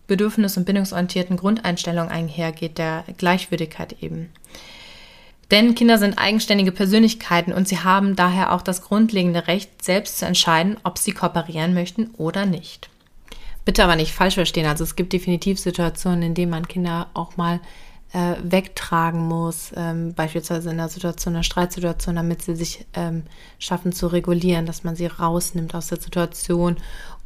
bedürfnis- 0.06 0.56
und 0.56 0.64
bindungsorientierten 0.64 1.36
Grundeinstellung 1.36 2.08
einhergeht, 2.08 2.78
der 2.78 3.04
Gleichwürdigkeit 3.16 4.02
eben. 4.02 4.30
Denn 5.50 5.74
Kinder 5.74 5.98
sind 5.98 6.18
eigenständige 6.18 6.72
Persönlichkeiten 6.72 7.52
und 7.52 7.68
sie 7.68 7.78
haben 7.78 8.16
daher 8.16 8.52
auch 8.52 8.62
das 8.62 8.82
grundlegende 8.82 9.46
Recht, 9.46 9.84
selbst 9.84 10.18
zu 10.18 10.26
entscheiden, 10.26 10.78
ob 10.84 10.98
sie 10.98 11.12
kooperieren 11.12 11.74
möchten 11.74 12.10
oder 12.16 12.46
nicht. 12.46 12.88
Bitte 13.64 13.84
aber 13.84 13.96
nicht 13.96 14.12
falsch 14.12 14.34
verstehen. 14.34 14.66
Also 14.66 14.84
es 14.84 14.96
gibt 14.96 15.12
definitiv 15.12 15.58
Situationen, 15.58 16.22
in 16.22 16.34
denen 16.34 16.50
man 16.50 16.68
Kinder 16.68 17.08
auch 17.14 17.36
mal 17.36 17.60
äh, 18.14 18.36
wegtragen 18.42 19.20
muss, 19.26 19.72
ähm, 19.76 20.14
beispielsweise 20.14 20.70
in 20.70 20.78
einer 20.78 20.88
Situation, 20.88 21.34
einer 21.34 21.42
Streitsituation, 21.42 22.14
damit 22.14 22.42
sie 22.42 22.54
sich 22.54 22.86
ähm, 22.94 23.24
schaffen 23.58 23.92
zu 23.92 24.06
regulieren, 24.06 24.66
dass 24.66 24.84
man 24.84 24.94
sie 24.94 25.06
rausnimmt 25.06 25.74
aus 25.74 25.88
der 25.88 26.00
Situation 26.00 26.76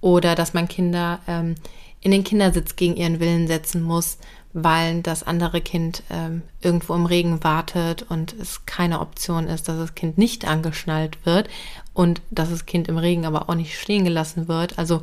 oder 0.01 0.35
dass 0.35 0.55
man 0.55 0.67
Kinder 0.67 1.21
ähm, 1.29 1.57
in 2.01 2.11
den 2.11 2.25
Kindersitz 2.25 2.75
gegen 2.77 2.97
ihren 2.97 3.21
Willen 3.21 3.49
setzen 3.49 3.83
muss, 3.83 4.17
weil 4.55 5.03
das 5.03 5.25
andere 5.25 5.61
Kind 5.61 6.03
ähm, 6.09 6.41
irgendwo 6.63 6.95
im 6.95 7.05
Regen 7.05 7.45
wartet 7.45 8.07
und 8.09 8.33
es 8.33 8.65
keine 8.65 9.01
Option 9.01 9.47
ist, 9.47 9.69
dass 9.69 9.77
das 9.77 9.95
Kind 9.95 10.17
nicht 10.17 10.47
angeschnallt 10.47 11.19
wird 11.27 11.51
und 11.93 12.23
dass 12.31 12.49
das 12.49 12.65
Kind 12.65 12.89
im 12.89 12.97
Regen 12.97 13.27
aber 13.27 13.51
auch 13.51 13.55
nicht 13.55 13.79
stehen 13.79 14.05
gelassen 14.05 14.49
wird. 14.49 14.79
Also, 14.79 15.03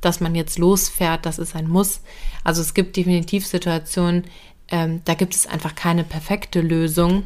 dass 0.00 0.20
man 0.20 0.34
jetzt 0.34 0.58
losfährt, 0.58 1.26
das 1.26 1.38
ist 1.38 1.54
ein 1.54 1.68
Muss. 1.68 2.00
Also 2.42 2.62
es 2.62 2.72
gibt 2.72 2.96
definitiv 2.96 3.46
Situationen, 3.46 4.24
ähm, 4.70 5.00
da 5.04 5.14
gibt 5.14 5.34
es 5.34 5.46
einfach 5.46 5.74
keine 5.74 6.04
perfekte 6.04 6.60
Lösung. 6.60 7.24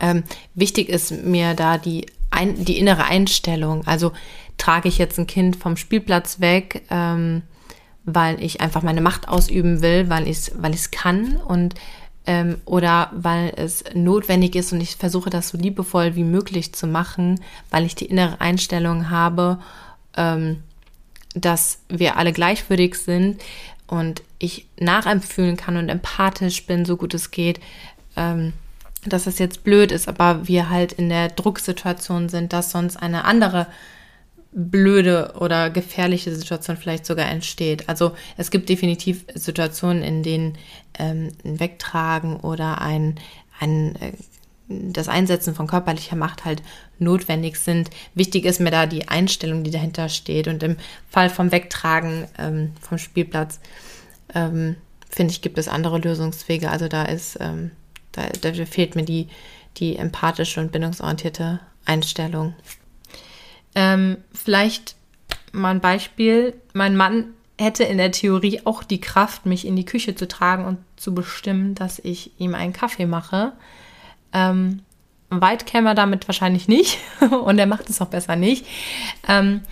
Ähm, 0.00 0.22
wichtig 0.54 0.88
ist 0.88 1.10
mir 1.10 1.54
da 1.54 1.78
die, 1.78 2.06
ein, 2.30 2.64
die 2.64 2.78
innere 2.78 3.04
Einstellung. 3.04 3.86
Also 3.86 4.12
trage 4.58 4.88
ich 4.88 4.98
jetzt 4.98 5.18
ein 5.18 5.26
Kind 5.26 5.56
vom 5.56 5.76
Spielplatz 5.76 6.40
weg, 6.40 6.82
ähm, 6.90 7.42
weil 8.04 8.42
ich 8.42 8.60
einfach 8.60 8.82
meine 8.82 9.00
Macht 9.00 9.28
ausüben 9.28 9.82
will, 9.82 10.08
weil 10.08 10.28
ich 10.28 10.38
es 10.38 10.52
weil 10.56 10.74
kann 10.90 11.36
und 11.36 11.74
ähm, 12.26 12.58
oder 12.64 13.10
weil 13.14 13.52
es 13.56 13.84
notwendig 13.94 14.54
ist 14.54 14.72
und 14.72 14.80
ich 14.80 14.96
versuche 14.96 15.30
das 15.30 15.48
so 15.48 15.58
liebevoll 15.58 16.14
wie 16.14 16.24
möglich 16.24 16.72
zu 16.72 16.86
machen, 16.86 17.40
weil 17.70 17.84
ich 17.84 17.96
die 17.96 18.06
innere 18.06 18.40
Einstellung 18.40 19.10
habe, 19.10 19.58
ähm, 20.16 20.62
dass 21.34 21.80
wir 21.88 22.16
alle 22.16 22.32
gleichwürdig 22.32 22.94
sind 22.94 23.42
und 23.88 24.22
ich 24.42 24.66
nachempfühlen 24.78 25.56
kann 25.56 25.76
und 25.76 25.88
empathisch 25.88 26.66
bin, 26.66 26.84
so 26.84 26.96
gut 26.96 27.14
es 27.14 27.30
geht, 27.30 27.60
ähm, 28.16 28.52
dass 29.06 29.26
es 29.26 29.38
jetzt 29.38 29.64
blöd 29.64 29.92
ist, 29.92 30.08
aber 30.08 30.46
wir 30.46 30.70
halt 30.70 30.92
in 30.92 31.08
der 31.08 31.28
Drucksituation 31.28 32.28
sind, 32.28 32.52
dass 32.52 32.70
sonst 32.70 32.96
eine 32.96 33.24
andere 33.24 33.66
blöde 34.52 35.34
oder 35.38 35.70
gefährliche 35.70 36.34
Situation 36.34 36.76
vielleicht 36.76 37.06
sogar 37.06 37.28
entsteht. 37.28 37.88
Also 37.88 38.12
es 38.36 38.50
gibt 38.50 38.68
definitiv 38.68 39.24
Situationen, 39.34 40.02
in 40.02 40.22
denen 40.22 40.58
ähm, 40.98 41.32
ein 41.44 41.58
Wegtragen 41.58 42.36
oder 42.36 42.80
ein, 42.82 43.18
ein 43.58 43.96
äh, 43.96 44.12
das 44.68 45.08
Einsetzen 45.08 45.54
von 45.54 45.66
körperlicher 45.66 46.16
Macht 46.16 46.44
halt 46.44 46.62
notwendig 46.98 47.56
sind. 47.56 47.90
Wichtig 48.14 48.44
ist 48.44 48.60
mir 48.60 48.70
da 48.70 48.86
die 48.86 49.08
Einstellung, 49.08 49.64
die 49.64 49.70
dahinter 49.70 50.08
steht. 50.08 50.48
Und 50.48 50.62
im 50.62 50.76
Fall 51.08 51.30
vom 51.30 51.52
Wegtragen 51.52 52.26
ähm, 52.38 52.72
vom 52.80 52.98
Spielplatz, 52.98 53.60
ähm, 54.34 54.76
finde 55.08 55.32
ich, 55.32 55.42
gibt 55.42 55.58
es 55.58 55.68
andere 55.68 55.98
Lösungswege. 55.98 56.70
Also 56.70 56.88
da 56.88 57.04
ist, 57.04 57.38
ähm, 57.40 57.70
da, 58.12 58.28
da 58.40 58.52
fehlt 58.64 58.96
mir 58.96 59.04
die, 59.04 59.28
die 59.76 59.96
empathische 59.96 60.60
und 60.60 60.72
bindungsorientierte 60.72 61.60
Einstellung. 61.84 62.54
Ähm, 63.74 64.18
vielleicht 64.32 64.96
mal 65.52 65.70
ein 65.70 65.80
Beispiel. 65.80 66.54
Mein 66.72 66.96
Mann 66.96 67.34
hätte 67.58 67.84
in 67.84 67.98
der 67.98 68.12
Theorie 68.12 68.60
auch 68.64 68.82
die 68.82 69.00
Kraft, 69.00 69.46
mich 69.46 69.66
in 69.66 69.76
die 69.76 69.84
Küche 69.84 70.14
zu 70.14 70.26
tragen 70.26 70.64
und 70.64 70.78
zu 70.96 71.14
bestimmen, 71.14 71.74
dass 71.74 71.98
ich 71.98 72.32
ihm 72.38 72.54
einen 72.54 72.72
Kaffee 72.72 73.06
mache. 73.06 73.52
Ähm, 74.32 74.80
weit 75.30 75.66
käme 75.66 75.90
er 75.90 75.94
damit 75.94 76.28
wahrscheinlich 76.28 76.68
nicht 76.68 76.98
und 77.44 77.58
er 77.58 77.66
macht 77.66 77.88
es 77.88 78.00
auch 78.00 78.08
besser 78.08 78.36
nicht, 78.36 78.66
ähm, 79.28 79.62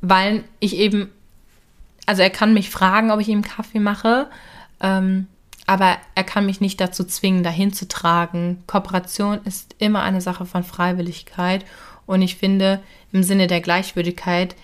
weil 0.00 0.44
ich 0.60 0.76
eben, 0.76 1.10
also 2.06 2.22
er 2.22 2.30
kann 2.30 2.54
mich 2.54 2.70
fragen, 2.70 3.10
ob 3.10 3.20
ich 3.20 3.28
ihm 3.28 3.42
Kaffee 3.42 3.80
mache, 3.80 4.28
ähm, 4.80 5.26
aber 5.66 5.96
er 6.14 6.24
kann 6.24 6.46
mich 6.46 6.60
nicht 6.60 6.80
dazu 6.80 7.04
zwingen, 7.04 7.42
dahin 7.42 7.72
zu 7.72 7.88
tragen. 7.88 8.62
Kooperation 8.68 9.40
ist 9.44 9.74
immer 9.78 10.02
eine 10.02 10.20
Sache 10.20 10.46
von 10.46 10.62
Freiwilligkeit 10.62 11.64
und 12.06 12.22
ich 12.22 12.36
finde, 12.36 12.80
im 13.12 13.22
Sinne 13.22 13.48
der 13.48 13.60
Gleichwürdigkeit, 13.60 14.54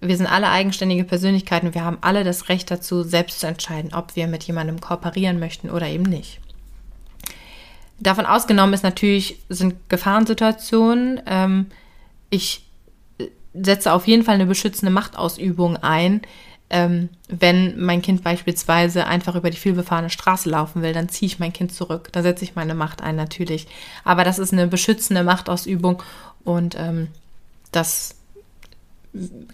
wir 0.00 0.16
sind 0.16 0.26
alle 0.26 0.48
eigenständige 0.48 1.04
Persönlichkeiten. 1.04 1.74
Wir 1.74 1.84
haben 1.84 1.98
alle 2.00 2.24
das 2.24 2.48
Recht 2.48 2.70
dazu, 2.70 3.02
selbst 3.02 3.40
zu 3.40 3.46
entscheiden, 3.46 3.92
ob 3.92 4.16
wir 4.16 4.28
mit 4.28 4.44
jemandem 4.44 4.80
kooperieren 4.80 5.38
möchten 5.38 5.68
oder 5.68 5.88
eben 5.88 6.04
nicht. 6.04 6.40
Davon 7.98 8.24
ausgenommen 8.24 8.72
ist 8.72 8.82
natürlich, 8.82 9.38
sind 9.50 9.74
Gefahrensituationen. 9.90 11.20
Ähm, 11.26 11.66
ich 12.30 12.64
setze 13.52 13.92
auf 13.92 14.06
jeden 14.06 14.22
Fall 14.22 14.36
eine 14.36 14.46
beschützende 14.46 14.92
Machtausübung 14.92 15.76
ein. 15.76 16.22
Ähm, 16.72 17.08
wenn 17.28 17.80
mein 17.80 18.00
Kind 18.00 18.22
beispielsweise 18.22 19.06
einfach 19.06 19.34
über 19.34 19.50
die 19.50 19.56
vielbefahrene 19.56 20.10
Straße 20.10 20.48
laufen 20.48 20.82
will, 20.82 20.92
dann 20.92 21.08
ziehe 21.08 21.26
ich 21.26 21.40
mein 21.40 21.52
Kind 21.52 21.74
zurück. 21.74 22.10
Da 22.12 22.22
setze 22.22 22.44
ich 22.44 22.54
meine 22.54 22.74
Macht 22.74 23.02
ein, 23.02 23.16
natürlich. 23.16 23.66
Aber 24.04 24.22
das 24.22 24.38
ist 24.38 24.52
eine 24.52 24.68
beschützende 24.68 25.24
Machtausübung 25.24 26.02
und 26.44 26.76
ähm, 26.78 27.08
das 27.72 28.14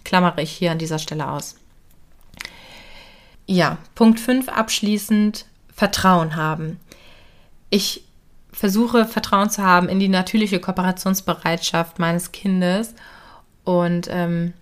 klammere 0.03 0.41
ich 0.43 0.51
hier 0.51 0.71
an 0.71 0.77
dieser 0.77 0.99
Stelle 0.99 1.29
aus. 1.29 1.55
Ja, 3.47 3.77
Punkt 3.95 4.19
5 4.19 4.49
abschließend, 4.49 5.45
Vertrauen 5.73 6.35
haben. 6.35 6.79
Ich 7.69 8.03
versuche 8.51 9.05
Vertrauen 9.05 9.49
zu 9.49 9.63
haben 9.63 9.87
in 9.87 9.99
die 9.99 10.07
natürliche 10.07 10.59
Kooperationsbereitschaft 10.59 11.99
meines 11.99 12.31
Kindes. 12.31 12.95
Und 13.63 14.07
ähm, 14.09 14.53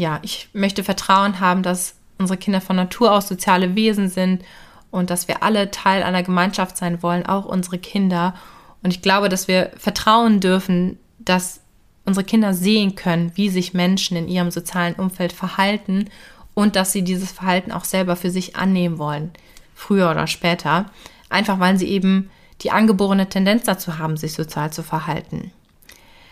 ja, 0.00 0.18
ich 0.22 0.48
möchte 0.52 0.82
Vertrauen 0.82 1.40
haben, 1.40 1.62
dass 1.62 1.94
unsere 2.18 2.38
Kinder 2.38 2.60
von 2.60 2.76
Natur 2.76 3.12
aus 3.12 3.28
soziale 3.28 3.74
Wesen 3.76 4.08
sind 4.08 4.42
und 4.90 5.10
dass 5.10 5.28
wir 5.28 5.42
alle 5.42 5.70
Teil 5.70 6.02
einer 6.02 6.22
Gemeinschaft 6.22 6.76
sein 6.76 7.02
wollen, 7.02 7.26
auch 7.26 7.44
unsere 7.44 7.78
Kinder. 7.78 8.34
Und 8.82 8.92
ich 8.92 9.02
glaube, 9.02 9.28
dass 9.28 9.46
wir 9.46 9.70
vertrauen 9.76 10.40
dürfen, 10.40 10.98
dass 11.18 11.60
unsere 12.06 12.24
Kinder 12.24 12.54
sehen 12.54 12.94
können, 12.94 13.32
wie 13.34 13.50
sich 13.50 13.74
Menschen 13.74 14.16
in 14.16 14.26
ihrem 14.26 14.50
sozialen 14.50 14.94
Umfeld 14.94 15.32
verhalten 15.32 16.08
und 16.54 16.76
dass 16.76 16.92
sie 16.92 17.02
dieses 17.02 17.30
Verhalten 17.30 17.70
auch 17.70 17.84
selber 17.84 18.16
für 18.16 18.30
sich 18.30 18.56
annehmen 18.56 18.98
wollen, 18.98 19.30
früher 19.74 20.10
oder 20.10 20.26
später, 20.26 20.86
einfach 21.28 21.60
weil 21.60 21.78
sie 21.78 21.88
eben 21.88 22.30
die 22.62 22.70
angeborene 22.70 23.28
Tendenz 23.28 23.64
dazu 23.64 23.98
haben, 23.98 24.16
sich 24.16 24.32
sozial 24.32 24.72
zu 24.72 24.82
verhalten. 24.82 25.52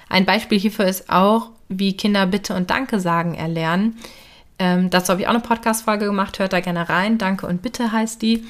Ein 0.09 0.25
Beispiel 0.25 0.59
hierfür 0.59 0.87
ist 0.87 1.11
auch, 1.11 1.51
wie 1.69 1.97
Kinder 1.97 2.27
Bitte 2.27 2.55
und 2.55 2.71
Danke 2.71 3.01
sagen 3.01 3.35
erlernen. 3.35 3.99
Ähm, 4.59 4.91
dazu 4.91 5.11
habe 5.11 5.21
ich 5.21 5.27
auch 5.27 5.33
eine 5.33 5.41
Podcast-Folge 5.41 6.07
gemacht, 6.07 6.39
hört 6.39 6.53
da 6.53 6.61
gerne 6.61 6.89
rein. 6.89 7.19
Danke 7.19 7.47
und 7.47 7.63
Bitte 7.63 7.93
heißt 7.93 8.21
die. 8.23 8.45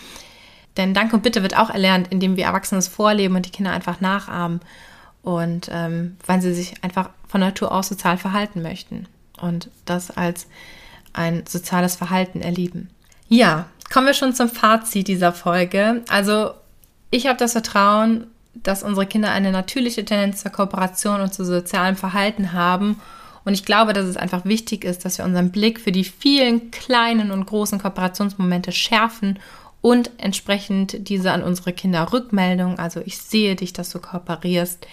Denn 0.76 0.94
Danke 0.94 1.16
und 1.16 1.22
Bitte 1.22 1.42
wird 1.42 1.56
auch 1.56 1.70
erlernt, 1.70 2.08
indem 2.08 2.36
wir 2.36 2.44
Erwachsene 2.44 2.78
es 2.78 2.88
vorleben 2.88 3.36
und 3.36 3.46
die 3.46 3.50
Kinder 3.50 3.72
einfach 3.72 4.00
nachahmen. 4.00 4.60
Und 5.22 5.68
ähm, 5.72 6.16
weil 6.24 6.40
sie 6.40 6.54
sich 6.54 6.82
einfach 6.82 7.10
von 7.26 7.40
Natur 7.40 7.72
aus 7.72 7.88
sozial 7.88 8.16
verhalten 8.16 8.62
möchten 8.62 9.06
und 9.40 9.68
das 9.84 10.10
als 10.10 10.46
ein 11.12 11.44
soziales 11.46 11.96
Verhalten 11.96 12.40
erleben. 12.40 12.88
Ja, 13.28 13.66
kommen 13.92 14.06
wir 14.06 14.14
schon 14.14 14.32
zum 14.32 14.48
Fazit 14.48 15.08
dieser 15.08 15.32
Folge. 15.32 16.02
Also 16.08 16.52
ich 17.10 17.26
habe 17.26 17.38
das 17.38 17.52
Vertrauen, 17.52 18.28
dass 18.62 18.82
unsere 18.82 19.06
Kinder 19.06 19.30
eine 19.30 19.52
natürliche 19.52 20.04
Tendenz 20.04 20.42
zur 20.42 20.52
Kooperation 20.52 21.20
und 21.20 21.34
zu 21.34 21.44
sozialem 21.44 21.96
Verhalten 21.96 22.52
haben. 22.52 23.00
Und 23.44 23.54
ich 23.54 23.64
glaube, 23.64 23.92
dass 23.92 24.06
es 24.06 24.16
einfach 24.16 24.44
wichtig 24.44 24.84
ist, 24.84 25.04
dass 25.04 25.18
wir 25.18 25.24
unseren 25.24 25.50
Blick 25.50 25.80
für 25.80 25.92
die 25.92 26.04
vielen 26.04 26.70
kleinen 26.70 27.30
und 27.30 27.46
großen 27.46 27.78
Kooperationsmomente 27.78 28.72
schärfen 28.72 29.38
und 29.80 30.10
entsprechend 30.18 31.08
diese 31.08 31.32
an 31.32 31.42
unsere 31.42 31.72
Kinder 31.72 32.12
Rückmeldung, 32.12 32.78
also 32.78 33.00
ich 33.04 33.18
sehe 33.18 33.54
dich, 33.56 33.72
dass 33.72 33.90
du 33.90 34.00
kooperierst. 34.00 34.86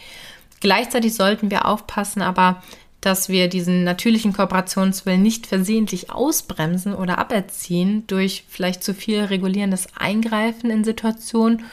Gleichzeitig 0.59 1.15
sollten 1.15 1.51
wir 1.51 1.65
aufpassen, 1.65 2.21
aber 2.21 2.61
dass 3.01 3.29
wir 3.29 3.49
diesen 3.49 3.83
natürlichen 3.83 4.33
Kooperationswillen 4.33 5.21
nicht 5.21 5.45
versehentlich 5.45 6.09
ausbremsen 6.09 6.95
oder 6.95 7.19
aberziehen 7.19 8.05
durch 8.07 8.45
vielleicht 8.47 8.83
zu 8.83 8.95
viel 8.95 9.21
regulierendes 9.21 9.87
Eingreifen 9.95 10.71
in 10.71 10.83
Situationen 10.83 11.65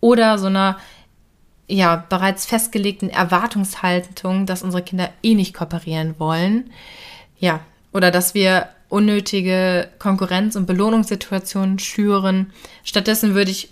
oder 0.00 0.38
so 0.38 0.46
einer 0.46 0.78
ja 1.68 2.04
bereits 2.08 2.46
festgelegten 2.46 3.10
Erwartungshaltung, 3.10 4.46
dass 4.46 4.62
unsere 4.62 4.82
Kinder 4.82 5.10
eh 5.22 5.34
nicht 5.34 5.54
kooperieren 5.54 6.14
wollen. 6.18 6.70
Ja, 7.38 7.60
oder 7.92 8.10
dass 8.10 8.34
wir 8.34 8.68
unnötige 8.88 9.88
Konkurrenz- 9.98 10.56
und 10.56 10.66
Belohnungssituationen 10.66 11.78
schüren. 11.78 12.52
Stattdessen 12.84 13.34
würde 13.34 13.50
ich 13.50 13.70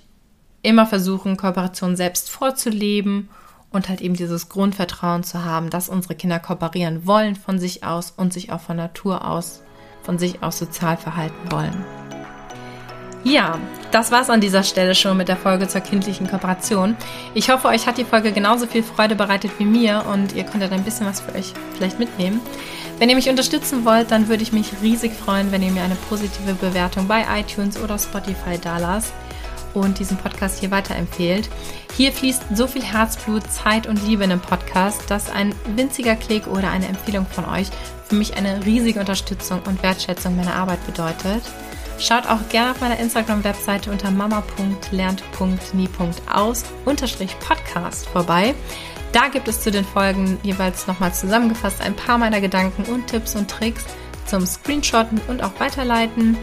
immer 0.63 0.87
versuchen, 0.87 1.37
Kooperation 1.37 1.97
selbst 1.97 2.29
vorzuleben 2.31 3.31
und 3.71 3.89
halt 3.89 4.01
eben 4.01 4.15
dieses 4.15 4.49
Grundvertrauen 4.49 5.25
zu 5.25 5.45
haben, 5.45 5.71
dass 5.71 5.89
unsere 5.89 6.15
Kinder 6.15 6.39
kooperieren 6.39 7.07
wollen 7.07 7.37
von 7.37 7.59
sich 7.59 7.85
aus 7.85 8.13
und 8.17 8.33
sich 8.33 8.53
auch 8.53 8.61
von 8.61 8.77
Natur 8.77 9.27
aus, 9.27 9.63
von 10.03 10.19
sich 10.19 10.43
aus 10.43 10.59
sozial 10.59 10.97
verhalten 10.97 11.51
wollen. 11.51 11.85
Ja, 13.25 13.59
das 13.97 14.11
war's 14.11 14.29
an 14.29 14.43
dieser 14.43 14.63
Stelle 14.63 14.95
schon 14.95 15.17
mit 15.17 15.29
der 15.29 15.39
Folge 15.39 15.69
zur 15.69 15.81
kindlichen 15.81 16.29
Kooperation. 16.29 16.99
Ich 17.33 17.49
hoffe, 17.49 17.69
euch 17.69 17.87
hat 17.87 17.97
die 17.97 18.05
Folge 18.05 18.31
genauso 18.31 18.67
viel 18.67 18.83
Freude 18.83 19.17
bereitet 19.17 19.53
wie 19.57 19.65
mir 19.65 20.05
und 20.13 20.35
ihr 20.35 20.45
konntet 20.45 20.71
ein 20.73 20.83
bisschen 20.83 21.07
was 21.07 21.23
für 21.23 21.35
euch 21.35 21.55
vielleicht 21.75 21.99
mitnehmen. 21.99 22.43
Wenn 22.99 23.09
ihr 23.09 23.17
mich 23.17 23.31
unterstützen 23.31 23.87
wollt, 23.87 24.11
dann 24.11 24.29
würde 24.29 24.43
ich 24.43 24.53
mich 24.53 24.71
riesig 24.83 25.15
freuen, 25.15 25.51
wenn 25.51 25.63
ihr 25.63 25.71
mir 25.71 25.83
eine 25.83 25.97
positive 26.11 26.53
Bewertung 26.53 27.09
bei 27.09 27.25
iTunes 27.41 27.83
oder 27.83 27.99
Spotify 27.99 28.59
dalasst 28.63 29.15
und 29.73 29.99
diesen 29.99 30.19
Podcast 30.19 30.61
hier 30.61 30.71
weiterempfehlt. 30.71 31.49
Hier 31.97 32.13
fließt 32.13 32.43
so 32.55 32.67
viel 32.67 32.85
Herzblut, 32.85 33.51
Zeit 33.51 33.87
und 33.87 34.07
Liebe 34.07 34.25
in 34.25 34.31
dem 34.31 34.41
Podcast, 34.41 35.05
dass 35.09 35.31
ein 35.31 35.55
winziger 35.75 36.17
Klick 36.17 36.47
oder 36.49 36.71
eine 36.71 36.87
Empfehlung 36.87 37.25
von 37.25 37.47
euch 37.47 37.69
für 38.07 38.17
mich 38.17 38.37
eine 38.37 38.67
riesige 38.67 39.01
Unterstützung 39.01 39.63
und 39.67 39.83
Wertschätzung 39.83 40.37
meiner 40.37 40.55
Arbeit 40.55 40.85
bedeutet. 40.85 41.43
Schaut 41.99 42.27
auch 42.27 42.47
gerne 42.51 42.73
auf 42.73 42.81
meiner 42.81 42.99
Instagram-Webseite 42.99 43.91
unter 43.91 44.11
mama.lernt.nie.aus 44.11 46.65
Podcast 47.41 48.07
vorbei. 48.09 48.55
Da 49.13 49.29
gibt 49.29 49.49
es 49.49 49.63
zu 49.63 49.71
den 49.71 49.85
Folgen 49.85 50.39
jeweils 50.43 50.87
nochmal 50.87 51.15
zusammengefasst 51.15 51.81
ein 51.81 51.97
paar 51.97 52.19
meiner 52.19 52.41
Gedanken 52.41 52.85
und 52.85 53.07
Tipps 53.07 53.35
und 53.35 53.51
Tricks 53.51 53.85
zum 54.27 54.45
Screenshotten 54.45 55.21
und 55.29 55.43
auch 55.43 55.59
weiterleiten. 55.59 56.37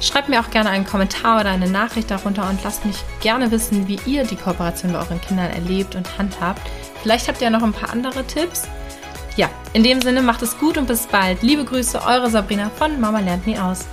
Schreibt 0.00 0.28
mir 0.28 0.40
auch 0.40 0.50
gerne 0.50 0.70
einen 0.70 0.86
Kommentar 0.86 1.40
oder 1.40 1.50
eine 1.50 1.68
Nachricht 1.68 2.10
darunter 2.10 2.48
und 2.48 2.62
lasst 2.62 2.84
mich 2.84 2.96
gerne 3.20 3.50
wissen, 3.50 3.88
wie 3.88 3.98
ihr 4.06 4.24
die 4.24 4.36
Kooperation 4.36 4.92
bei 4.92 4.98
euren 4.98 5.20
Kindern 5.20 5.50
erlebt 5.50 5.96
und 5.96 6.18
handhabt. 6.18 6.62
Vielleicht 7.02 7.28
habt 7.28 7.40
ihr 7.40 7.46
ja 7.46 7.50
noch 7.50 7.62
ein 7.62 7.72
paar 7.72 7.90
andere 7.90 8.24
Tipps. 8.24 8.68
Ja, 9.36 9.48
in 9.72 9.82
dem 9.82 10.02
Sinne 10.02 10.20
macht 10.20 10.42
es 10.42 10.58
gut 10.58 10.76
und 10.76 10.86
bis 10.86 11.06
bald. 11.06 11.42
Liebe 11.42 11.64
Grüße, 11.64 12.00
eure 12.02 12.30
Sabrina 12.30 12.70
von 12.70 13.00
Mama 13.00 13.20
lernt 13.20 13.46
nie 13.46 13.58
aus. 13.58 13.86